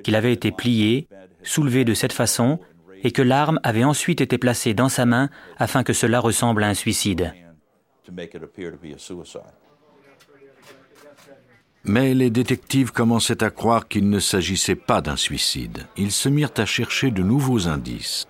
qu'il 0.04 0.14
avait 0.14 0.32
été 0.32 0.52
plié, 0.52 1.08
soulevé 1.42 1.84
de 1.84 1.94
cette 1.94 2.12
façon, 2.12 2.60
et 3.02 3.10
que 3.10 3.22
l'arme 3.22 3.58
avait 3.62 3.84
ensuite 3.84 4.20
été 4.20 4.38
placée 4.38 4.74
dans 4.74 4.88
sa 4.88 5.04
main 5.04 5.28
afin 5.58 5.82
que 5.82 5.92
cela 5.92 6.20
ressemble 6.20 6.62
à 6.62 6.68
un 6.68 6.74
suicide. 6.74 7.32
Mais 11.84 12.14
les 12.14 12.30
détectives 12.30 12.92
commençaient 12.92 13.42
à 13.42 13.50
croire 13.50 13.88
qu'il 13.88 14.08
ne 14.08 14.20
s'agissait 14.20 14.76
pas 14.76 15.00
d'un 15.00 15.16
suicide. 15.16 15.86
Ils 15.96 16.12
se 16.12 16.28
mirent 16.28 16.52
à 16.56 16.64
chercher 16.64 17.10
de 17.10 17.22
nouveaux 17.22 17.66
indices. 17.66 18.26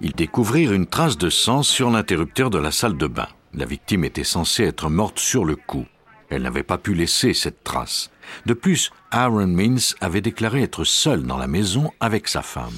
Ils 0.00 0.12
découvrirent 0.12 0.72
une 0.72 0.86
trace 0.86 1.18
de 1.18 1.28
sang 1.28 1.62
sur 1.62 1.90
l'interrupteur 1.90 2.48
de 2.48 2.58
la 2.58 2.72
salle 2.72 2.96
de 2.96 3.06
bain. 3.06 3.28
La 3.52 3.66
victime 3.66 4.04
était 4.04 4.24
censée 4.24 4.64
être 4.64 4.88
morte 4.88 5.18
sur 5.18 5.44
le 5.44 5.56
coup. 5.56 5.86
Elle 6.30 6.42
n'avait 6.42 6.62
pas 6.62 6.78
pu 6.78 6.94
laisser 6.94 7.34
cette 7.34 7.62
trace. 7.62 8.10
De 8.46 8.54
plus, 8.54 8.90
Aaron 9.10 9.46
Mins 9.46 9.94
avait 10.00 10.22
déclaré 10.22 10.62
être 10.62 10.84
seul 10.84 11.24
dans 11.24 11.36
la 11.36 11.46
maison 11.46 11.92
avec 12.00 12.28
sa 12.28 12.40
femme. 12.40 12.72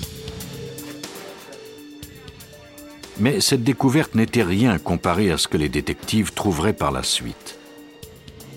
Mais 3.21 3.41
cette 3.41 3.63
découverte 3.63 4.17
n'était 4.17 4.43
rien 4.43 4.79
comparée 4.79 5.31
à 5.31 5.39
ce 5.39 5.47
que 5.47 5.57
les 5.57 5.69
détectives 5.69 6.33
trouveraient 6.33 6.73
par 6.73 6.91
la 6.91 7.05
suite. 7.05 7.61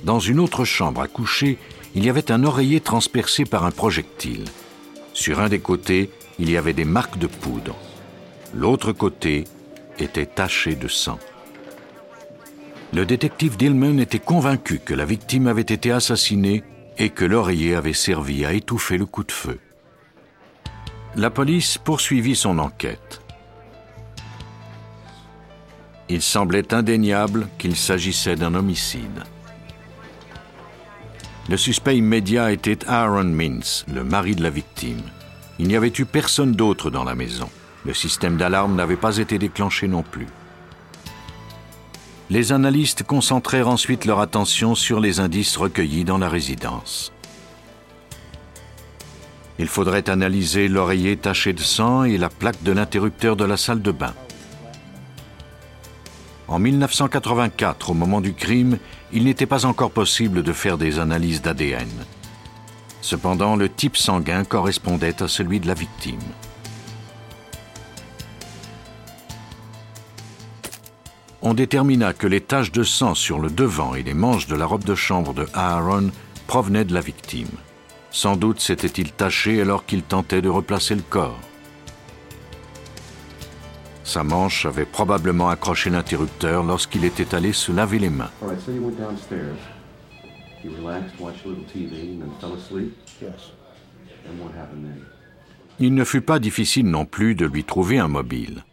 Dans 0.04 0.20
une 0.20 0.40
autre 0.40 0.66
chambre 0.66 1.02
à 1.02 1.08
coucher, 1.08 1.58
il 1.96 2.06
y 2.06 2.10
avait 2.10 2.32
un 2.32 2.44
oreiller 2.44 2.80
transpercé 2.80 3.46
par 3.46 3.66
un 3.66 3.72
projectile. 3.72 4.46
Sur 5.14 5.40
un 5.40 5.50
des 5.50 5.60
côtés, 5.60 6.12
il 6.40 6.50
y 6.50 6.58
avait 6.58 6.74
des 6.74 6.86
marques 6.86 7.18
de 7.18 7.28
poudre. 7.28 7.76
L'autre 8.54 8.92
côté 8.92 9.46
était 10.00 10.26
taché 10.26 10.76
de 10.76 10.88
sang. 10.88 11.20
Le 12.94 13.06
détective 13.06 13.58
Dillman 13.58 14.00
était 14.00 14.20
convaincu 14.20 14.80
que 14.80 14.94
la 14.94 15.06
victime 15.06 15.48
avait 15.48 15.62
été 15.62 15.92
assassinée 15.92 16.64
et 16.98 17.10
que 17.10 17.26
l'oreiller 17.26 17.76
avait 17.76 17.94
servi 17.94 18.46
à 18.46 18.54
étouffer 18.54 18.98
le 18.98 19.06
coup 19.06 19.24
de 19.24 19.32
feu. 19.32 19.60
La 21.16 21.30
police 21.30 21.78
poursuivit 21.78 22.36
son 22.36 22.60
enquête. 22.60 23.22
Il 26.10 26.22
semblait 26.22 26.74
indéniable 26.74 27.50
qu'il 27.58 27.76
s'agissait 27.76 28.36
d'un 28.36 28.56
homicide. 28.56 29.24
Le 31.50 31.56
suspect 31.56 31.98
immédiat 31.98 32.52
était 32.52 32.86
Aaron 32.90 33.24
Mintz, 33.24 33.86
le 33.94 34.04
mari 34.04 34.36
de 34.36 34.44
la 34.44 34.50
victime. 34.50 35.02
Il 35.60 35.70
n'y 35.70 35.78
avait 35.78 35.94
eu 35.98 36.04
personne 36.04 36.52
d'autre 36.52 36.90
dans 36.90 37.06
la 37.06 37.16
maison. 37.16 37.50
Le 37.86 37.94
système 37.94 38.36
d'alarme 38.36 38.76
n'avait 38.76 38.98
pas 38.98 39.18
été 39.18 39.38
déclenché 39.40 39.88
non 39.88 40.04
plus. 40.04 40.28
Les 42.30 42.52
analystes 42.52 43.04
concentrèrent 43.04 43.70
ensuite 43.70 44.04
leur 44.04 44.20
attention 44.20 44.76
sur 44.76 45.00
les 45.00 45.22
indices 45.22 45.56
recueillis 45.56 46.04
dans 46.04 46.18
la 46.18 46.28
résidence. 46.28 47.14
Il 49.58 49.68
faudrait 49.68 50.10
analyser 50.10 50.68
l'oreiller 50.68 51.16
taché 51.16 51.54
de 51.54 51.62
sang 51.62 52.04
et 52.04 52.18
la 52.18 52.30
plaque 52.30 52.62
de 52.64 52.74
l'interrupteur 52.74 53.38
de 53.38 53.46
la 53.46 53.56
salle 53.56 53.82
de 53.82 53.92
bain. 53.92 54.14
En 56.48 56.60
1984, 56.60 57.90
au 57.90 57.94
moment 57.94 58.22
du 58.22 58.34
crime, 58.34 58.78
il 59.12 59.26
n'était 59.26 59.46
pas 59.46 59.66
encore 59.66 59.92
possible 59.92 60.44
de 60.44 60.54
faire 60.54 60.78
des 60.78 61.00
analyses 61.00 61.42
d'ADN. 61.42 61.90
Cependant, 63.02 63.56
le 63.56 63.70
type 63.70 63.98
sanguin 63.98 64.44
correspondait 64.44 65.22
à 65.22 65.28
celui 65.28 65.60
de 65.60 65.68
la 65.68 65.74
victime. 65.74 66.20
on 71.48 71.54
détermina 71.54 72.12
que 72.12 72.28
les 72.28 72.42
taches 72.42 72.74
de 72.74 72.84
sang 72.84 73.16
sur 73.16 73.40
le 73.40 73.50
devant 73.50 73.96
et 73.96 74.04
les 74.04 74.14
manches 74.14 74.48
de 74.48 74.56
la 74.56 74.66
robe 74.66 74.84
de 74.84 74.96
chambre 74.96 75.34
de 75.34 75.48
Aaron 75.54 76.12
provenaient 76.46 76.84
de 76.84 76.94
la 76.94 77.00
victime. 77.00 77.48
Sans 78.12 78.36
doute 78.36 78.60
s'était-il 78.60 79.14
taché 79.14 79.62
alors 79.62 79.86
qu'il 79.86 80.02
tentait 80.04 80.42
de 80.42 80.50
replacer 80.50 80.94
le 80.94 81.04
corps. 81.10 81.40
Sa 84.08 84.24
manche 84.24 84.66
avait 84.66 84.86
probablement 84.86 85.50
accroché 85.50 85.90
l'interrupteur 85.90 86.64
lorsqu'il 86.64 87.04
était 87.04 87.36
allé 87.36 87.52
se 87.52 87.74
laver 87.74 88.00
les 88.00 88.10
mains. 88.10 88.32
Il 95.80 95.94
ne 95.94 96.04
fut 96.06 96.22
pas 96.22 96.40
difficile 96.40 96.90
non 96.90 97.06
plus 97.06 97.36
de 97.36 97.46
lui 97.46 97.66
trouver 97.66 98.00
un 98.00 98.08
mobile. 98.08 98.64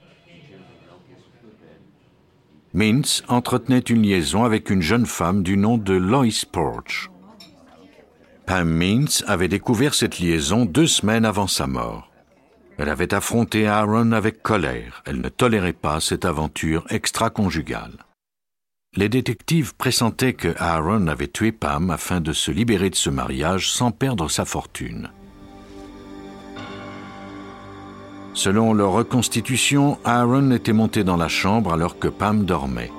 Mintz 2.73 3.25
entretenait 3.27 3.81
une 3.81 4.03
liaison 4.03 4.45
avec 4.45 4.71
une 4.71 4.83
jeune 4.83 5.07
femme 5.07 5.43
du 5.43 5.57
nom 5.57 5.79
de 5.79 5.95
Lois 5.95 6.45
Porch. 6.53 7.11
Pam 8.47 8.69
Mintz 8.69 9.25
avait 9.27 9.49
découvert 9.49 9.95
cette 9.95 10.21
liaison 10.21 10.65
deux 10.65 10.87
semaines 10.87 11.25
avant 11.25 11.49
sa 11.49 11.67
mort. 11.67 12.14
Elle 12.79 12.89
avait 12.89 13.15
affronté 13.15 13.67
Aaron 13.67 14.13
avec 14.13 14.43
colère. 14.43 15.03
Elle 15.07 15.21
ne 15.21 15.29
tolérait 15.29 15.73
pas 15.73 16.01
cette 16.01 16.25
aventure 16.25 16.85
extra-conjugale. 16.91 17.99
Les 18.97 19.09
détectives 19.09 19.75
pressentaient 19.75 20.35
que 20.35 20.55
Aaron 20.59 21.07
avait 21.09 21.29
tué 21.29 21.53
Pam 21.53 21.91
afin 21.91 22.21
de 22.21 22.33
se 22.33 22.51
libérer 22.51 22.91
de 22.91 22.95
ce 22.95 23.11
mariage 23.11 23.71
sans 23.71 23.91
perdre 23.91 24.29
sa 24.29 24.45
fortune. 24.45 25.11
Selon 28.35 28.73
leur 28.73 28.93
reconstitution, 28.93 29.99
Aaron 30.05 30.51
était 30.51 30.73
monté 30.73 31.05
dans 31.05 31.17
la 31.17 31.29
chambre 31.29 31.73
alors 31.73 31.99
que 31.99 32.09
Pam 32.09 32.45
dormait. 32.45 32.91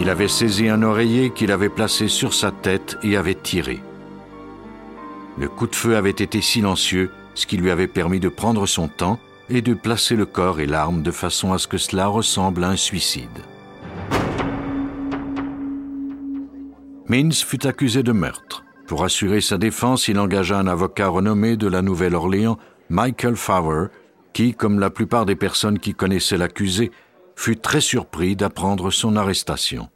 Il 0.00 0.08
avait 0.08 0.28
saisi 0.28 0.70
un 0.70 0.82
oreiller 0.82 1.28
qu'il 1.28 1.52
avait 1.52 1.68
placé 1.68 2.08
sur 2.08 2.32
sa 2.32 2.50
tête 2.50 2.96
et 3.02 3.18
avait 3.18 3.34
tiré. 3.34 3.80
Le 5.38 5.46
coup 5.46 5.66
de 5.66 5.76
feu 5.76 5.94
avait 5.94 6.08
été 6.08 6.40
silencieux, 6.40 7.10
ce 7.34 7.46
qui 7.46 7.58
lui 7.58 7.70
avait 7.70 7.86
permis 7.86 8.18
de 8.18 8.30
prendre 8.30 8.64
son 8.64 8.88
temps 8.88 9.20
et 9.50 9.60
de 9.60 9.74
placer 9.74 10.16
le 10.16 10.24
corps 10.24 10.58
et 10.58 10.64
l'arme 10.64 11.02
de 11.02 11.10
façon 11.10 11.52
à 11.52 11.58
ce 11.58 11.68
que 11.68 11.76
cela 11.76 12.06
ressemble 12.06 12.64
à 12.64 12.70
un 12.70 12.76
suicide. 12.76 13.28
Mins 17.06 17.32
fut 17.32 17.66
accusé 17.66 18.02
de 18.02 18.12
meurtre. 18.12 18.64
Pour 18.86 19.04
assurer 19.04 19.42
sa 19.42 19.58
défense, 19.58 20.08
il 20.08 20.18
engagea 20.18 20.58
un 20.58 20.66
avocat 20.66 21.08
renommé 21.08 21.58
de 21.58 21.66
la 21.66 21.82
Nouvelle-Orléans, 21.82 22.56
Michael 22.88 23.36
Fowler, 23.36 23.88
qui, 24.32 24.54
comme 24.54 24.80
la 24.80 24.88
plupart 24.88 25.26
des 25.26 25.36
personnes 25.36 25.78
qui 25.78 25.92
connaissaient 25.92 26.38
l'accusé, 26.38 26.90
fut 27.40 27.56
très 27.56 27.80
surpris 27.80 28.36
d'apprendre 28.36 28.90
son 28.90 29.16
arrestation. 29.16 29.88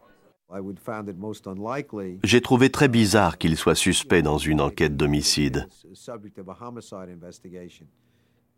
J'ai 2.24 2.40
trouvé 2.40 2.70
très 2.70 2.88
bizarre 2.88 3.36
qu'il 3.36 3.56
soit 3.58 3.74
suspect 3.74 4.22
dans 4.22 4.38
une 4.38 4.62
enquête 4.62 4.96
d'homicide. 4.96 5.68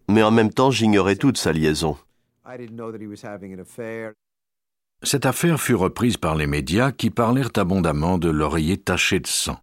Mais 0.09 0.23
en 0.23 0.31
même 0.31 0.53
temps, 0.53 0.71
j'ignorais 0.71 1.17
toute 1.17 1.37
sa 1.37 1.53
liaison. 1.53 1.97
Cette 5.03 5.27
affaire 5.27 5.61
fut 5.61 5.75
reprise 5.75 6.17
par 6.17 6.37
les 6.37 6.47
médias 6.47 6.93
qui 6.93 7.11
parlèrent 7.11 7.57
abondamment 7.57 8.19
de 8.19 8.31
l'oreiller 8.31 8.77
taché 8.77 9.19
de 9.19 9.27
sang. 9.27 9.59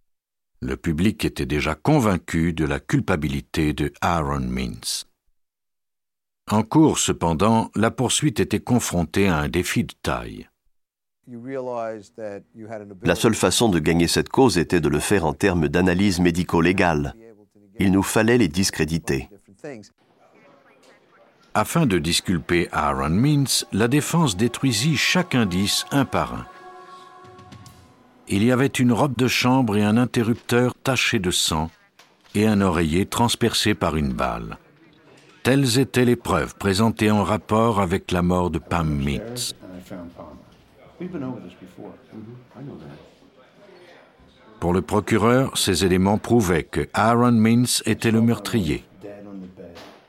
Le 0.60 0.76
public 0.76 1.24
était 1.24 1.46
déjà 1.46 1.74
convaincu 1.74 2.52
de 2.52 2.66
la 2.66 2.78
culpabilité 2.78 3.72
de 3.72 3.90
Aaron 4.02 4.40
Mintz. 4.40 5.06
En 6.50 6.62
cours, 6.62 6.98
cependant, 6.98 7.70
la 7.74 7.90
poursuite 7.90 8.38
était 8.38 8.60
confrontée 8.60 9.28
à 9.28 9.38
un 9.38 9.48
défi 9.48 9.84
de 9.84 9.94
taille. 10.02 10.48
La 13.02 13.14
seule 13.14 13.34
façon 13.34 13.70
de 13.70 13.78
gagner 13.78 14.08
cette 14.08 14.28
cause 14.28 14.58
était 14.58 14.80
de 14.80 14.90
le 14.90 14.98
faire 14.98 15.24
en 15.24 15.32
termes 15.32 15.68
d'analyse 15.68 16.20
médico-légale. 16.20 17.14
Il 17.78 17.92
nous 17.92 18.02
fallait 18.02 18.36
les 18.36 18.48
discréditer. 18.48 19.30
Afin 21.54 21.86
de 21.86 21.98
disculper 21.98 22.68
Aaron 22.72 23.10
Mintz, 23.10 23.66
la 23.72 23.88
défense 23.88 24.36
détruisit 24.36 24.96
chaque 24.96 25.34
indice 25.34 25.86
un 25.92 26.04
par 26.04 26.34
un. 26.34 26.46
Il 28.28 28.42
y 28.42 28.52
avait 28.52 28.66
une 28.66 28.92
robe 28.92 29.16
de 29.16 29.28
chambre 29.28 29.76
et 29.76 29.84
un 29.84 29.96
interrupteur 29.96 30.74
taché 30.74 31.18
de 31.18 31.30
sang 31.30 31.70
et 32.34 32.46
un 32.46 32.60
oreiller 32.60 33.06
transpercé 33.06 33.74
par 33.74 33.96
une 33.96 34.12
balle. 34.12 34.58
Telles 35.44 35.78
étaient 35.78 36.04
les 36.04 36.16
preuves 36.16 36.56
présentées 36.56 37.12
en 37.12 37.22
rapport 37.22 37.80
avec 37.80 38.10
la 38.10 38.22
mort 38.22 38.50
de 38.50 38.58
Pam 38.58 38.88
Mintz. 38.88 39.54
Pour 44.58 44.72
le 44.72 44.82
procureur, 44.82 45.56
ces 45.56 45.84
éléments 45.84 46.18
prouvaient 46.18 46.64
que 46.64 46.88
Aaron 46.94 47.32
Mintz 47.32 47.82
était 47.86 48.10
le 48.10 48.20
meurtrier 48.20 48.84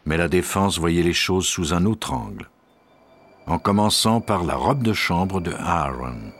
mais 0.06 0.18
la 0.18 0.28
défense 0.28 0.80
voyait 0.80 1.04
les 1.04 1.14
choses 1.14 1.48
sous 1.48 1.74
un 1.74 1.86
autre 1.86 2.14
angle, 2.14 2.50
en 3.48 3.58
commençant 3.58 4.22
par 4.22 4.44
la 4.44 4.56
robe 4.56 4.84
de 4.84 4.94
chambre 4.94 5.42
de 5.42 5.52
Aaron. 5.52 6.32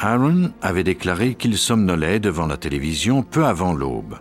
Aaron 0.00 0.52
avait 0.62 0.82
déclaré 0.82 1.34
qu'il 1.34 1.56
somnolait 1.56 2.18
devant 2.18 2.46
la 2.46 2.56
télévision 2.56 3.22
peu 3.22 3.44
avant 3.44 3.72
l'aube. 3.72 4.18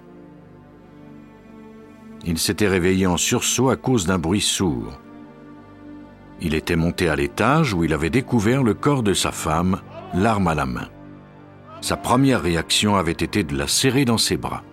Il 2.26 2.38
s'était 2.38 2.68
réveillé 2.68 3.08
en 3.08 3.18
sursaut 3.18 3.70
à 3.70 3.76
cause 3.76 4.06
d'un 4.06 4.20
bruit 4.20 4.42
sourd. 4.42 5.00
Il 6.40 6.56
était 6.56 6.76
monté 6.76 7.10
à 7.10 7.16
l'étage 7.16 7.74
où 7.74 7.84
il 7.84 7.94
avait 7.94 8.10
découvert 8.10 8.64
le 8.64 8.74
corps 8.74 9.04
de 9.04 9.14
sa 9.14 9.32
femme, 9.32 9.80
l'arme 10.14 10.48
à 10.48 10.56
la 10.56 10.66
main. 10.66 10.90
Sa 11.82 11.98
première 11.98 12.42
réaction 12.42 12.96
avait 12.96 13.12
été 13.12 13.44
de 13.44 13.56
la 13.56 13.68
serrer 13.68 14.06
dans 14.06 14.18
ses 14.18 14.38
bras. 14.38 14.64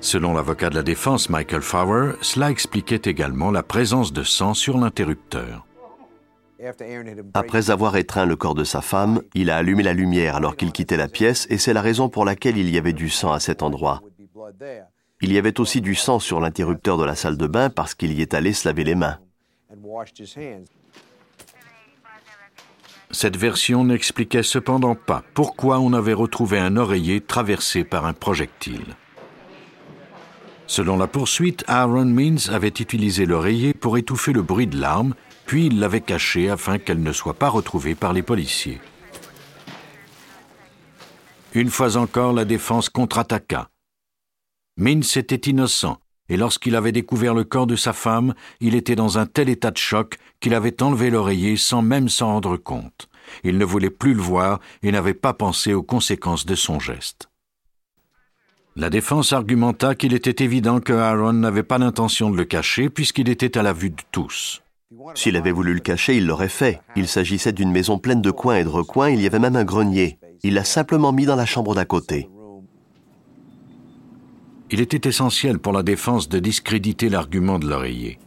Selon 0.00 0.34
l'avocat 0.34 0.70
de 0.70 0.74
la 0.74 0.82
défense 0.82 1.30
Michael 1.30 1.62
Fowler, 1.62 2.12
cela 2.20 2.50
expliquait 2.50 3.02
également 3.04 3.50
la 3.50 3.62
présence 3.62 4.12
de 4.12 4.22
sang 4.22 4.54
sur 4.54 4.78
l'interrupteur. 4.78 5.66
Après 7.34 7.70
avoir 7.70 7.96
étreint 7.96 8.24
le 8.24 8.36
corps 8.36 8.54
de 8.54 8.64
sa 8.64 8.80
femme, 8.80 9.22
il 9.34 9.50
a 9.50 9.56
allumé 9.56 9.82
la 9.82 9.92
lumière 9.92 10.36
alors 10.36 10.56
qu'il 10.56 10.72
quittait 10.72 10.96
la 10.96 11.08
pièce 11.08 11.46
et 11.50 11.58
c'est 11.58 11.74
la 11.74 11.82
raison 11.82 12.08
pour 12.08 12.24
laquelle 12.24 12.56
il 12.56 12.70
y 12.70 12.78
avait 12.78 12.94
du 12.94 13.10
sang 13.10 13.32
à 13.32 13.40
cet 13.40 13.62
endroit. 13.62 14.02
Il 15.22 15.32
y 15.32 15.38
avait 15.38 15.60
aussi 15.60 15.80
du 15.80 15.94
sang 15.94 16.18
sur 16.18 16.40
l'interrupteur 16.40 16.98
de 16.98 17.04
la 17.04 17.14
salle 17.14 17.38
de 17.38 17.46
bain 17.46 17.70
parce 17.70 17.94
qu'il 17.94 18.12
y 18.12 18.20
est 18.20 18.34
allé 18.34 18.52
se 18.52 18.68
laver 18.68 18.84
les 18.84 18.94
mains. 18.94 19.18
Cette 23.10 23.36
version 23.36 23.84
n'expliquait 23.84 24.42
cependant 24.42 24.94
pas 24.94 25.22
pourquoi 25.32 25.78
on 25.78 25.92
avait 25.92 26.12
retrouvé 26.12 26.58
un 26.58 26.76
oreiller 26.76 27.20
traversé 27.20 27.84
par 27.84 28.04
un 28.04 28.12
projectile. 28.12 28.96
Selon 30.66 30.96
la 30.96 31.06
poursuite, 31.06 31.64
Aaron 31.68 32.06
Means 32.06 32.50
avait 32.50 32.68
utilisé 32.68 33.24
l'oreiller 33.24 33.72
pour 33.72 33.96
étouffer 33.96 34.32
le 34.32 34.42
bruit 34.42 34.66
de 34.66 34.78
l'arme, 34.78 35.14
puis 35.46 35.66
il 35.66 35.78
l'avait 35.78 36.00
cachée 36.00 36.50
afin 36.50 36.78
qu'elle 36.78 37.02
ne 37.02 37.12
soit 37.12 37.34
pas 37.34 37.48
retrouvée 37.48 37.94
par 37.94 38.12
les 38.12 38.22
policiers. 38.22 38.80
Une 41.54 41.70
fois 41.70 41.96
encore, 41.96 42.32
la 42.32 42.44
défense 42.44 42.90
contre-attaqua. 42.90 43.70
Means 44.78 45.00
était 45.16 45.50
innocent, 45.50 45.98
et 46.28 46.36
lorsqu'il 46.36 46.76
avait 46.76 46.92
découvert 46.92 47.32
le 47.32 47.44
corps 47.44 47.66
de 47.66 47.76
sa 47.76 47.94
femme, 47.94 48.34
il 48.60 48.74
était 48.74 48.94
dans 48.94 49.16
un 49.16 49.24
tel 49.24 49.48
état 49.48 49.70
de 49.70 49.78
choc 49.78 50.18
qu'il 50.38 50.54
avait 50.54 50.82
enlevé 50.82 51.08
l'oreiller 51.08 51.56
sans 51.56 51.80
même 51.80 52.10
s'en 52.10 52.28
rendre 52.28 52.58
compte. 52.58 53.08
Il 53.42 53.56
ne 53.56 53.64
voulait 53.64 53.90
plus 53.90 54.12
le 54.12 54.20
voir 54.20 54.60
et 54.82 54.92
n'avait 54.92 55.14
pas 55.14 55.32
pensé 55.32 55.72
aux 55.72 55.82
conséquences 55.82 56.44
de 56.44 56.54
son 56.54 56.78
geste. 56.78 57.30
La 58.76 58.90
défense 58.90 59.32
argumenta 59.32 59.94
qu'il 59.94 60.12
était 60.12 60.44
évident 60.44 60.80
que 60.80 60.92
Aaron 60.92 61.32
n'avait 61.32 61.62
pas 61.62 61.78
l'intention 61.78 62.28
de 62.28 62.36
le 62.36 62.44
cacher 62.44 62.90
puisqu'il 62.90 63.30
était 63.30 63.56
à 63.56 63.62
la 63.62 63.72
vue 63.72 63.88
de 63.88 64.02
tous. 64.12 64.62
S'il 65.14 65.36
avait 65.36 65.52
voulu 65.52 65.72
le 65.72 65.80
cacher, 65.80 66.18
il 66.18 66.26
l'aurait 66.26 66.50
fait. 66.50 66.80
Il 66.94 67.08
s'agissait 67.08 67.54
d'une 67.54 67.72
maison 67.72 67.98
pleine 67.98 68.20
de 68.20 68.30
coins 68.30 68.56
et 68.56 68.64
de 68.64 68.68
recoins, 68.68 69.08
il 69.08 69.22
y 69.22 69.26
avait 69.26 69.38
même 69.38 69.56
un 69.56 69.64
grenier. 69.64 70.18
Il 70.42 70.52
l'a 70.52 70.64
simplement 70.64 71.12
mis 71.12 71.24
dans 71.24 71.36
la 71.36 71.46
chambre 71.46 71.74
d'à 71.74 71.86
côté. 71.86 72.28
Il 74.70 74.80
était 74.80 75.08
essentiel 75.08 75.58
pour 75.58 75.72
la 75.72 75.82
défense 75.82 76.28
de 76.28 76.38
discréditer 76.38 77.08
l'argument 77.08 77.58
de 77.58 77.68
l'oreiller. 77.68 78.18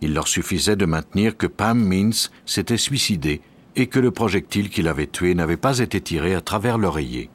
Il 0.00 0.14
leur 0.14 0.28
suffisait 0.28 0.76
de 0.76 0.86
maintenir 0.86 1.36
que 1.36 1.46
Pam 1.46 1.78
Means 1.78 2.30
s'était 2.46 2.76
suicidé 2.76 3.40
et 3.76 3.86
que 3.86 4.00
le 4.00 4.10
projectile 4.10 4.70
qui 4.70 4.82
l'avait 4.82 5.06
tué 5.06 5.34
n'avait 5.34 5.56
pas 5.56 5.78
été 5.78 6.00
tiré 6.00 6.34
à 6.34 6.40
travers 6.40 6.78
l'oreiller 6.78 7.30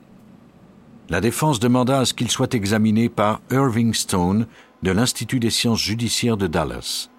la 1.09 1.21
défense 1.21 1.59
demanda 1.59 1.99
à 1.99 2.05
ce 2.05 2.13
qu'il 2.13 2.29
soit 2.29 2.53
examiné 2.53 3.09
par 3.09 3.41
Irving 3.51 3.93
Stone 3.93 4.45
de 4.83 4.91
l'Institut 4.91 5.39
des 5.39 5.49
sciences 5.49 5.81
judiciaires 5.81 6.37
de 6.37 6.47
Dallas. 6.47 7.09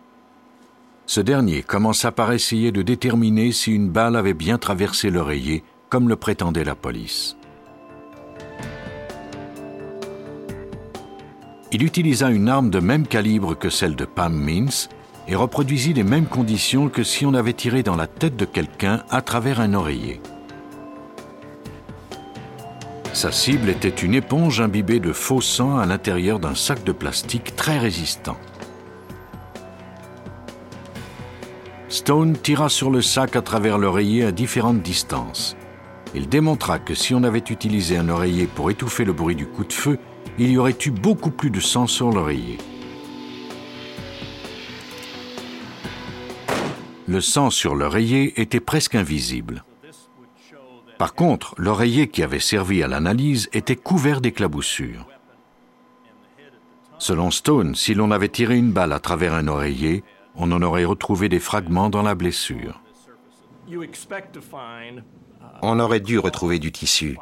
Ce 1.07 1.21
dernier 1.21 1.63
commença 1.63 2.13
par 2.13 2.33
essayer 2.33 2.71
de 2.71 2.83
déterminer 2.83 3.51
si 3.51 3.73
une 3.73 3.91
balle 3.91 4.15
avait 4.15 4.35
bien 4.35 4.59
traversé 4.59 5.11
l'oreiller, 5.11 5.65
comme 5.89 6.09
le 6.09 6.15
prétendait 6.15 6.63
la 6.63 6.77
police. 6.77 7.37
Il 11.73 11.85
utilisa 11.85 12.31
une 12.31 12.49
arme 12.49 12.71
de 12.71 12.81
même 12.81 13.07
calibre 13.07 13.57
que 13.57 13.71
celle 13.71 13.95
de 13.95 14.05
Pam 14.05 14.35
Means 14.35 14.89
et 15.29 15.37
reproduisit 15.37 15.93
les 15.93 16.03
mêmes 16.03 16.27
conditions 16.27 16.89
que 16.89 17.05
si 17.05 17.25
on 17.25 17.35
avait 17.35 17.53
tiré 17.53 17.85
dans 17.85 17.95
la 17.95 18.09
tête 18.09 18.37
de 18.37 18.45
quelqu'un 18.45 19.05
à 19.09 19.23
travers 19.23 19.61
un 19.61 19.75
oreiller. 19.75 20.21
Sa 23.13 23.31
cible 23.31 23.69
était 23.69 23.89
une 23.89 24.15
éponge 24.15 24.61
imbibée 24.61 24.99
de 24.99 25.13
faux 25.13 25.41
sang 25.41 25.79
à 25.79 25.87
l'intérieur 25.87 26.41
d'un 26.41 26.57
sac 26.57 26.83
de 26.83 26.93
plastique 26.93 27.55
très 27.55 27.79
résistant. 27.79 28.37
Stone 31.89 32.37
tira 32.37 32.69
sur 32.69 32.91
le 32.91 33.03
sac 33.03 33.37
à 33.37 33.43
travers 33.43 33.79
l'oreiller 33.79 34.25
à 34.25 34.33
différentes 34.33 34.83
distances. 34.83 35.57
Il 36.15 36.29
démontra 36.29 36.81
que 36.81 36.95
si 36.95 37.15
on 37.15 37.23
avait 37.23 37.39
utilisé 37.39 37.97
un 37.97 38.09
oreiller 38.09 38.47
pour 38.47 38.71
étouffer 38.71 39.05
le 39.05 39.13
bruit 39.13 39.37
du 39.37 39.47
coup 39.47 39.65
de 39.65 39.73
feu, 39.73 39.99
il 40.41 40.51
y 40.51 40.57
aurait 40.57 40.79
eu 40.87 40.91
beaucoup 40.91 41.31
plus 41.31 41.51
de 41.51 41.61
sang 41.61 41.87
sur 41.87 42.11
l'oreiller. 42.11 42.57
Le 47.07 47.21
sang 47.21 47.51
sur 47.51 47.75
l'oreiller 47.75 48.41
était 48.41 48.59
presque 48.59 48.95
invisible. 48.95 49.65
Par 50.97 51.13
contre, 51.13 51.55
l'oreiller 51.59 52.09
qui 52.09 52.23
avait 52.23 52.41
servi 52.41 52.83
à 52.83 52.89
l'analyse 52.89 53.51
était 53.53 53.77
couvert 53.77 54.23
d'éclaboussures. 54.23 55.07
Selon 56.97 57.31
Stone, 57.31 57.75
si 57.75 57.93
l'on 57.93 58.11
avait 58.11 58.31
tiré 58.31 58.57
une 58.57 58.73
balle 58.73 58.95
à 58.95 58.99
travers 58.99 59.35
un 59.35 59.47
oreiller, 59.47 60.05
on 60.37 60.53
en 60.53 60.63
aurait 60.63 60.87
retrouvé 60.87 61.29
des 61.29 61.39
fragments 61.39 61.91
dans 61.91 62.03
la 62.03 62.15
blessure. 62.15 62.81
On 65.61 65.79
aurait 65.79 66.01
dû 66.01 66.19
retrouver 66.19 66.59
du 66.59 66.73
tissu, 66.73 67.19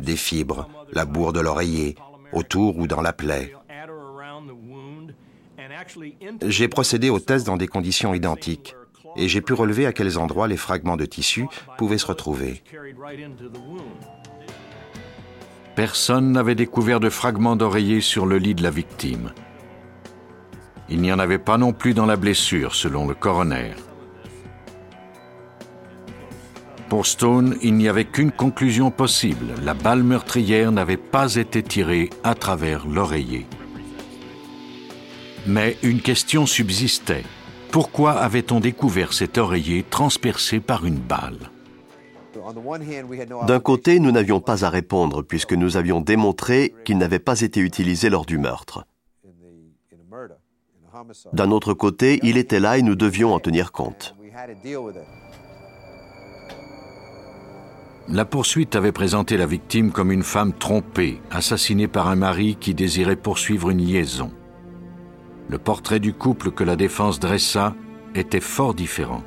des 0.00 0.16
fibres, 0.16 0.68
la 0.92 1.04
bourre 1.04 1.34
de 1.34 1.40
l'oreiller, 1.40 1.96
autour 2.32 2.78
ou 2.78 2.86
dans 2.86 3.00
la 3.00 3.12
plaie. 3.12 3.54
J'ai 6.46 6.68
procédé 6.68 7.10
aux 7.10 7.20
tests 7.20 7.46
dans 7.46 7.56
des 7.56 7.68
conditions 7.68 8.14
identiques 8.14 8.74
et 9.16 9.28
j'ai 9.28 9.40
pu 9.40 9.52
relever 9.52 9.86
à 9.86 9.92
quels 9.92 10.18
endroits 10.18 10.48
les 10.48 10.56
fragments 10.56 10.96
de 10.96 11.04
tissu 11.04 11.46
pouvaient 11.76 11.98
se 11.98 12.06
retrouver. 12.06 12.62
Personne 15.74 16.32
n'avait 16.32 16.54
découvert 16.54 17.00
de 17.00 17.08
fragments 17.08 17.56
d'oreiller 17.56 18.00
sur 18.00 18.26
le 18.26 18.38
lit 18.38 18.54
de 18.54 18.62
la 18.62 18.70
victime. 18.70 19.32
Il 20.88 21.00
n'y 21.00 21.12
en 21.12 21.18
avait 21.18 21.38
pas 21.38 21.56
non 21.56 21.72
plus 21.72 21.94
dans 21.94 22.04
la 22.04 22.16
blessure, 22.16 22.74
selon 22.74 23.06
le 23.06 23.14
coroner. 23.14 23.70
Pour 26.92 27.06
Stone, 27.06 27.56
il 27.62 27.72
n'y 27.72 27.88
avait 27.88 28.04
qu'une 28.04 28.32
conclusion 28.32 28.90
possible. 28.90 29.54
La 29.64 29.72
balle 29.72 30.02
meurtrière 30.02 30.72
n'avait 30.72 30.98
pas 30.98 31.36
été 31.36 31.62
tirée 31.62 32.10
à 32.22 32.34
travers 32.34 32.86
l'oreiller. 32.86 33.46
Mais 35.46 35.78
une 35.82 36.02
question 36.02 36.44
subsistait. 36.44 37.24
Pourquoi 37.70 38.12
avait-on 38.12 38.60
découvert 38.60 39.14
cet 39.14 39.38
oreiller 39.38 39.86
transpercé 39.88 40.60
par 40.60 40.84
une 40.84 40.98
balle? 40.98 41.38
D'un 43.46 43.60
côté, 43.60 43.98
nous 43.98 44.12
n'avions 44.12 44.40
pas 44.40 44.66
à 44.66 44.68
répondre 44.68 45.22
puisque 45.22 45.54
nous 45.54 45.78
avions 45.78 46.02
démontré 46.02 46.74
qu'il 46.84 46.98
n'avait 46.98 47.18
pas 47.18 47.40
été 47.40 47.60
utilisé 47.60 48.10
lors 48.10 48.26
du 48.26 48.36
meurtre. 48.36 48.84
D'un 51.32 51.50
autre 51.52 51.72
côté, 51.72 52.20
il 52.22 52.36
était 52.36 52.60
là 52.60 52.76
et 52.76 52.82
nous 52.82 52.96
devions 52.96 53.32
en 53.32 53.40
tenir 53.40 53.72
compte. 53.72 54.14
La 58.08 58.24
poursuite 58.24 58.76
avait 58.76 58.92
présenté 58.92 59.36
la 59.36 59.46
victime 59.46 59.92
comme 59.92 60.12
une 60.12 60.22
femme 60.22 60.52
trompée, 60.52 61.20
assassinée 61.30 61.88
par 61.88 62.08
un 62.08 62.16
mari 62.16 62.56
qui 62.58 62.74
désirait 62.74 63.16
poursuivre 63.16 63.70
une 63.70 63.84
liaison 63.84 64.30
le 65.52 65.58
portrait 65.58 66.00
du 66.00 66.14
couple 66.14 66.50
que 66.50 66.64
la 66.64 66.76
défense 66.76 67.20
dressa 67.20 67.74
était 68.14 68.40
fort 68.40 68.72
différent. 68.72 69.22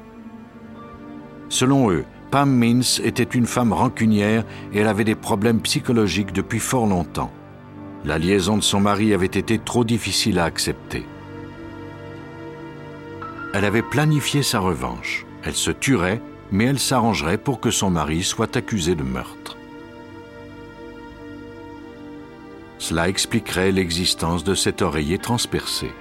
Selon 1.50 1.92
eux, 1.92 2.04
Pam 2.32 2.52
Mintz 2.52 3.00
était 3.04 3.24
une 3.24 3.46
femme 3.46 3.72
rancunière 3.72 4.44
et 4.74 4.80
elle 4.80 4.88
avait 4.88 5.04
des 5.04 5.16
problèmes 5.16 5.62
psychologiques 5.62 6.34
depuis 6.34 6.60
fort 6.60 6.88
longtemps. 6.88 7.32
La 8.04 8.18
liaison 8.18 8.58
de 8.58 8.64
son 8.64 8.80
mari 8.80 9.14
avait 9.14 9.28
été 9.28 9.60
trop 9.60 9.84
difficile 9.84 10.40
à 10.40 10.46
accepter. 10.46 11.06
Elle 13.54 13.66
avait 13.66 13.84
planifié 13.84 14.42
sa 14.42 14.60
revanche. 14.60 15.28
Elle 15.44 15.54
se 15.54 15.70
tuerait, 15.70 16.22
mais 16.56 16.66
elle 16.66 16.80
s'arrangerait 16.80 17.38
pour 17.38 17.60
que 17.60 17.70
son 17.70 17.90
mari 17.90 18.24
soit 18.24 18.56
accusé 18.56 18.96
de 18.96 19.04
meurtre. 19.04 19.58
Cela 22.78 23.10
expliquerait 23.10 23.74
l'existence 23.74 24.44
de 24.44 24.56
cet 24.56 24.82
oreiller 24.82 25.18
transpercé. 25.18 25.92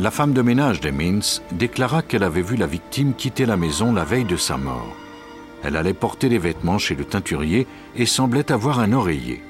La 0.00 0.10
femme 0.10 0.32
de 0.32 0.42
ménage 0.42 0.80
des 0.80 0.90
Mins 0.90 1.40
déclara 1.52 2.02
qu'elle 2.02 2.24
avait 2.24 2.42
vu 2.42 2.56
la 2.56 2.66
victime 2.66 3.14
quitter 3.14 3.46
la 3.46 3.56
maison 3.56 3.92
la 3.92 4.04
veille 4.04 4.24
de 4.24 4.36
sa 4.36 4.56
mort. 4.56 4.96
Elle 5.62 5.76
allait 5.76 5.94
porter 5.94 6.28
des 6.28 6.38
vêtements 6.38 6.78
chez 6.78 6.96
le 6.96 7.04
teinturier 7.04 7.68
et 7.94 8.06
semblait 8.06 8.50
avoir 8.50 8.80
un 8.80 8.92
oreiller. 8.92 9.40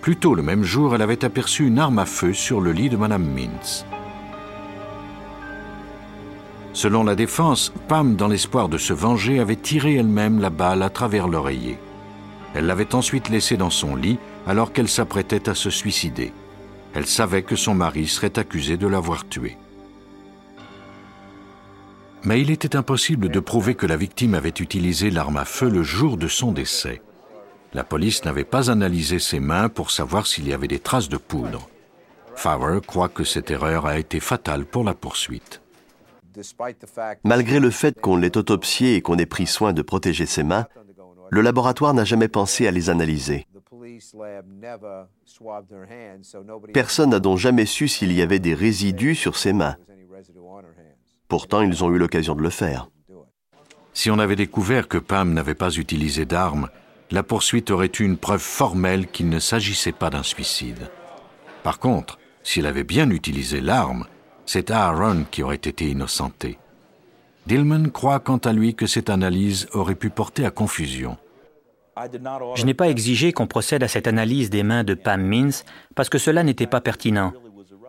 Plus 0.00 0.16
tôt 0.16 0.36
le 0.36 0.42
même 0.42 0.62
jour, 0.62 0.94
elle 0.94 1.02
avait 1.02 1.24
aperçu 1.24 1.66
une 1.66 1.80
arme 1.80 1.98
à 1.98 2.06
feu 2.06 2.32
sur 2.32 2.60
le 2.60 2.70
lit 2.70 2.90
de 2.90 2.96
Madame 2.96 3.26
Mintz. 3.26 3.84
Selon 6.74 7.04
la 7.04 7.14
défense, 7.14 7.72
Pam, 7.86 8.16
dans 8.16 8.26
l'espoir 8.26 8.68
de 8.68 8.78
se 8.78 8.92
venger, 8.92 9.38
avait 9.38 9.54
tiré 9.54 9.94
elle-même 9.94 10.40
la 10.40 10.50
balle 10.50 10.82
à 10.82 10.90
travers 10.90 11.28
l'oreiller. 11.28 11.78
Elle 12.52 12.66
l'avait 12.66 12.96
ensuite 12.96 13.28
laissée 13.28 13.56
dans 13.56 13.70
son 13.70 13.94
lit 13.94 14.18
alors 14.44 14.72
qu'elle 14.72 14.88
s'apprêtait 14.88 15.48
à 15.48 15.54
se 15.54 15.70
suicider. 15.70 16.32
Elle 16.92 17.06
savait 17.06 17.42
que 17.42 17.54
son 17.54 17.74
mari 17.74 18.08
serait 18.08 18.38
accusé 18.40 18.76
de 18.76 18.88
l'avoir 18.88 19.28
tuée. 19.28 19.56
Mais 22.24 22.40
il 22.40 22.50
était 22.50 22.74
impossible 22.74 23.28
de 23.28 23.40
prouver 23.40 23.76
que 23.76 23.86
la 23.86 23.96
victime 23.96 24.34
avait 24.34 24.48
utilisé 24.48 25.10
l'arme 25.10 25.36
à 25.36 25.44
feu 25.44 25.68
le 25.68 25.82
jour 25.84 26.16
de 26.16 26.26
son 26.26 26.50
décès. 26.50 27.02
La 27.72 27.84
police 27.84 28.24
n'avait 28.24 28.44
pas 28.44 28.70
analysé 28.70 29.20
ses 29.20 29.40
mains 29.40 29.68
pour 29.68 29.92
savoir 29.92 30.26
s'il 30.26 30.48
y 30.48 30.52
avait 30.52 30.68
des 30.68 30.78
traces 30.80 31.08
de 31.08 31.18
poudre. 31.18 31.68
Fowler 32.34 32.80
croit 32.84 33.08
que 33.08 33.22
cette 33.22 33.52
erreur 33.52 33.86
a 33.86 33.98
été 33.98 34.18
fatale 34.18 34.64
pour 34.64 34.82
la 34.82 34.94
poursuite. 34.94 35.60
Malgré 37.24 37.60
le 37.60 37.70
fait 37.70 38.00
qu'on 38.00 38.16
l'ait 38.16 38.36
autopsié 38.36 38.96
et 38.96 39.02
qu'on 39.02 39.18
ait 39.18 39.26
pris 39.26 39.46
soin 39.46 39.72
de 39.72 39.82
protéger 39.82 40.26
ses 40.26 40.42
mains, 40.42 40.66
le 41.30 41.40
laboratoire 41.40 41.94
n'a 41.94 42.04
jamais 42.04 42.28
pensé 42.28 42.66
à 42.66 42.70
les 42.70 42.90
analyser. 42.90 43.46
Personne 46.72 47.10
n'a 47.10 47.20
donc 47.20 47.38
jamais 47.38 47.66
su 47.66 47.88
s'il 47.88 48.12
y 48.12 48.22
avait 48.22 48.38
des 48.38 48.54
résidus 48.54 49.14
sur 49.14 49.36
ses 49.36 49.52
mains. 49.52 49.76
Pourtant, 51.28 51.62
ils 51.62 51.82
ont 51.84 51.90
eu 51.90 51.98
l'occasion 51.98 52.34
de 52.34 52.42
le 52.42 52.50
faire. 52.50 52.90
Si 53.92 54.10
on 54.10 54.18
avait 54.18 54.36
découvert 54.36 54.88
que 54.88 54.98
Pam 54.98 55.32
n'avait 55.32 55.54
pas 55.54 55.70
utilisé 55.70 56.24
d'armes, 56.24 56.68
la 57.10 57.22
poursuite 57.22 57.70
aurait 57.70 57.92
eu 57.98 58.04
une 58.04 58.18
preuve 58.18 58.40
formelle 58.40 59.06
qu'il 59.06 59.28
ne 59.28 59.38
s'agissait 59.38 59.92
pas 59.92 60.10
d'un 60.10 60.22
suicide. 60.22 60.90
Par 61.62 61.78
contre, 61.78 62.18
s'il 62.42 62.66
avait 62.66 62.84
bien 62.84 63.08
utilisé 63.10 63.60
l'arme, 63.60 64.06
c'est 64.46 64.70
Aaron 64.70 65.24
qui 65.30 65.42
aurait 65.42 65.56
été 65.56 65.90
innocenté. 65.90 66.58
Dillman 67.46 67.90
croit 67.90 68.20
quant 68.20 68.38
à 68.38 68.52
lui 68.52 68.74
que 68.74 68.86
cette 68.86 69.10
analyse 69.10 69.68
aurait 69.72 69.94
pu 69.94 70.10
porter 70.10 70.46
à 70.46 70.50
confusion. 70.50 71.16
Je 72.56 72.64
n'ai 72.64 72.74
pas 72.74 72.88
exigé 72.88 73.32
qu'on 73.32 73.46
procède 73.46 73.82
à 73.82 73.88
cette 73.88 74.08
analyse 74.08 74.50
des 74.50 74.62
mains 74.62 74.84
de 74.84 74.94
Pam 74.94 75.22
Mins 75.22 75.62
parce 75.94 76.08
que 76.08 76.18
cela 76.18 76.42
n'était 76.42 76.66
pas 76.66 76.80
pertinent. 76.80 77.32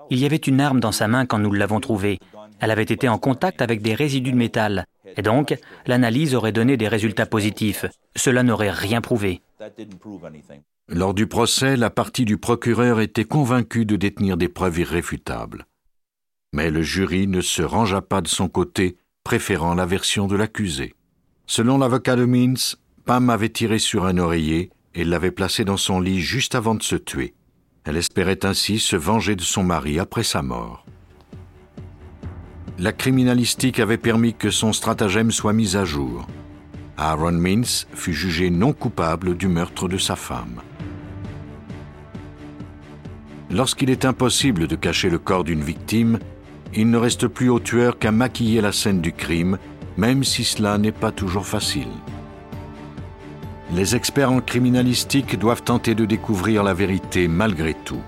Il 0.10 0.20
y 0.20 0.26
avait 0.26 0.36
une 0.36 0.62
arme 0.62 0.80
dans 0.80 0.92
sa 0.92 1.08
main 1.08 1.26
quand 1.26 1.40
nous 1.40 1.52
l'avons 1.52 1.80
trouvée. 1.80 2.20
Elle 2.60 2.72
avait 2.72 2.84
été 2.84 3.10
en 3.10 3.18
contact 3.18 3.62
avec 3.62 3.82
des 3.82 3.96
résidus 3.96 4.32
de 4.32 4.38
métal. 4.38 4.86
Et 5.18 5.22
donc, 5.22 5.58
l'analyse 5.88 6.36
aurait 6.36 6.52
donné 6.52 6.78
des 6.78 6.88
résultats 6.88 7.26
positifs. 7.26 7.86
Cela 8.16 8.44
n'aurait 8.44 8.72
rien 8.72 9.02
prouvé. 9.02 9.42
Lors 10.88 11.14
du 11.14 11.26
procès, 11.26 11.76
la 11.76 11.90
partie 11.90 12.26
du 12.26 12.38
procureur 12.38 13.00
était 13.00 13.26
convaincue 13.26 13.86
de 13.86 13.96
détenir 13.96 14.38
des 14.38 14.50
preuves 14.50 14.80
irréfutables. 14.80 15.66
Mais 16.56 16.72
le 16.72 16.82
jury 16.82 17.28
ne 17.28 17.42
se 17.42 17.62
rangea 17.62 18.02
pas 18.02 18.22
de 18.22 18.30
son 18.30 18.48
côté, 18.48 18.96
préférant 19.26 19.76
la 19.76 19.86
version 19.86 20.26
de 20.26 20.38
l'accusé. 20.38 20.94
Selon 21.48 21.78
l'avocat 21.78 22.16
de 22.16 22.24
Mins, 22.24 22.78
Pam 23.04 23.30
avait 23.30 23.50
tiré 23.50 23.78
sur 23.78 24.06
un 24.06 24.18
oreiller 24.18 24.70
et 24.94 25.04
l'avait 25.04 25.32
placé 25.32 25.66
dans 25.66 25.76
son 25.76 26.00
lit 26.00 26.22
juste 26.22 26.56
avant 26.56 26.74
de 26.74 26.82
se 26.82 26.96
tuer. 26.96 27.34
Elle 27.84 27.98
espérait 27.98 28.46
ainsi 28.46 28.80
se 28.80 28.96
venger 28.96 29.36
de 29.36 29.42
son 29.42 29.64
mari 29.64 30.00
après 30.00 30.24
sa 30.24 30.42
mort. 30.42 30.86
La 32.80 32.94
criminalistique 32.94 33.82
avait 33.82 33.98
permis 33.98 34.34
que 34.34 34.50
son 34.50 34.72
stratagème 34.72 35.32
soit 35.32 35.52
mis 35.52 35.76
à 35.76 35.84
jour. 35.84 36.26
Aaron 36.96 37.34
Mintz 37.34 37.86
fut 37.94 38.14
jugé 38.14 38.50
non 38.50 38.72
coupable 38.72 39.36
du 39.36 39.50
meurtre 39.50 39.90
de 39.90 39.98
sa 39.98 40.16
femme. 40.16 40.62
Lorsqu'il 43.52 43.90
est 43.90 44.06
impossible 44.06 44.68
de 44.68 44.78
cacher 44.78 45.10
le 45.10 45.20
corps 45.20 45.44
d'une 45.44 45.62
victime, 45.62 46.18
il 46.76 46.90
ne 46.90 46.98
reste 46.98 47.28
plus 47.28 47.50
au 47.50 47.60
tueur 47.60 47.98
qu'à 47.98 48.12
maquiller 48.12 48.62
la 48.62 48.72
scène 48.72 49.02
du 49.02 49.14
crime, 49.14 49.58
même 49.98 50.24
si 50.24 50.44
cela 50.44 50.78
n'est 50.78 50.92
pas 50.92 51.12
toujours 51.12 51.46
facile 51.46 51.88
les 53.76 53.96
experts 53.96 54.32
en 54.32 54.42
criminalistique 54.42 55.38
doivent 55.40 55.64
tenter 55.64 55.96
de 55.96 56.06
découvrir 56.06 56.64
la 56.64 56.74
vérité 56.74 57.28
malgré 57.28 57.74
tout. 57.74 58.02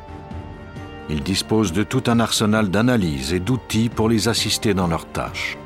Ils 1.10 1.24
disposent 1.24 1.74
de 1.74 1.84
tout 1.84 2.04
un 2.08 2.20
arsenal 2.20 2.70
d'analyses 2.70 3.34
et 3.34 3.40
d'outils 3.40 3.90
pour 3.90 4.10
les 4.10 4.28
assister 4.28 4.74
dans 4.74 4.88
leurs 4.88 5.08
tâches. 5.08 5.58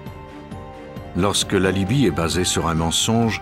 Lorsque 1.18 1.54
l'alibi 1.54 2.06
est 2.06 2.12
basé 2.12 2.46
sur 2.46 2.68
un 2.68 2.76
mensonge, 2.76 3.42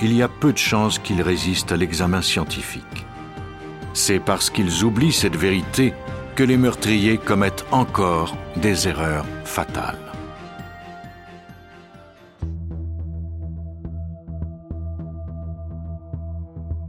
il 0.00 0.12
y 0.14 0.22
a 0.22 0.28
peu 0.28 0.52
de 0.52 0.58
chances 0.58 0.98
qu'ils 0.98 1.22
résistent 1.22 1.72
à 1.72 1.76
l'examen 1.76 2.22
scientifique. 2.22 3.06
C'est 3.92 4.20
parce 4.20 4.48
qu'ils 4.48 4.84
oublient 4.84 5.12
cette 5.12 5.36
vérité 5.36 5.92
que 6.34 6.42
les 6.42 6.56
meurtriers 6.56 7.18
commettent 7.18 7.64
encore 7.70 8.36
des 8.56 8.88
erreurs 8.88 9.26
fatales. 9.44 9.98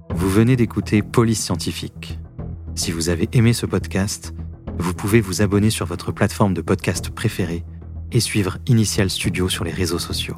Vous 0.09 0.29
venez 0.29 0.55
d'écouter 0.55 1.01
Police 1.01 1.43
Scientifique. 1.43 2.19
Si 2.75 2.91
vous 2.91 3.09
avez 3.09 3.27
aimé 3.33 3.53
ce 3.53 3.65
podcast, 3.65 4.33
vous 4.77 4.93
pouvez 4.93 5.19
vous 5.19 5.41
abonner 5.41 5.69
sur 5.69 5.85
votre 5.85 6.11
plateforme 6.11 6.53
de 6.53 6.61
podcast 6.61 7.09
préférée 7.09 7.63
et 8.11 8.19
suivre 8.19 8.57
Initial 8.67 9.09
Studio 9.09 9.49
sur 9.49 9.63
les 9.63 9.71
réseaux 9.71 9.99
sociaux. 9.99 10.37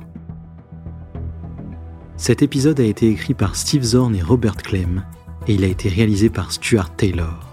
Cet 2.17 2.41
épisode 2.41 2.79
a 2.79 2.85
été 2.85 3.09
écrit 3.09 3.33
par 3.33 3.55
Steve 3.55 3.83
Zorn 3.83 4.15
et 4.15 4.21
Robert 4.21 4.57
Clem 4.57 5.05
et 5.47 5.53
il 5.55 5.63
a 5.63 5.67
été 5.67 5.89
réalisé 5.89 6.29
par 6.29 6.51
Stuart 6.51 6.95
Taylor. 6.95 7.52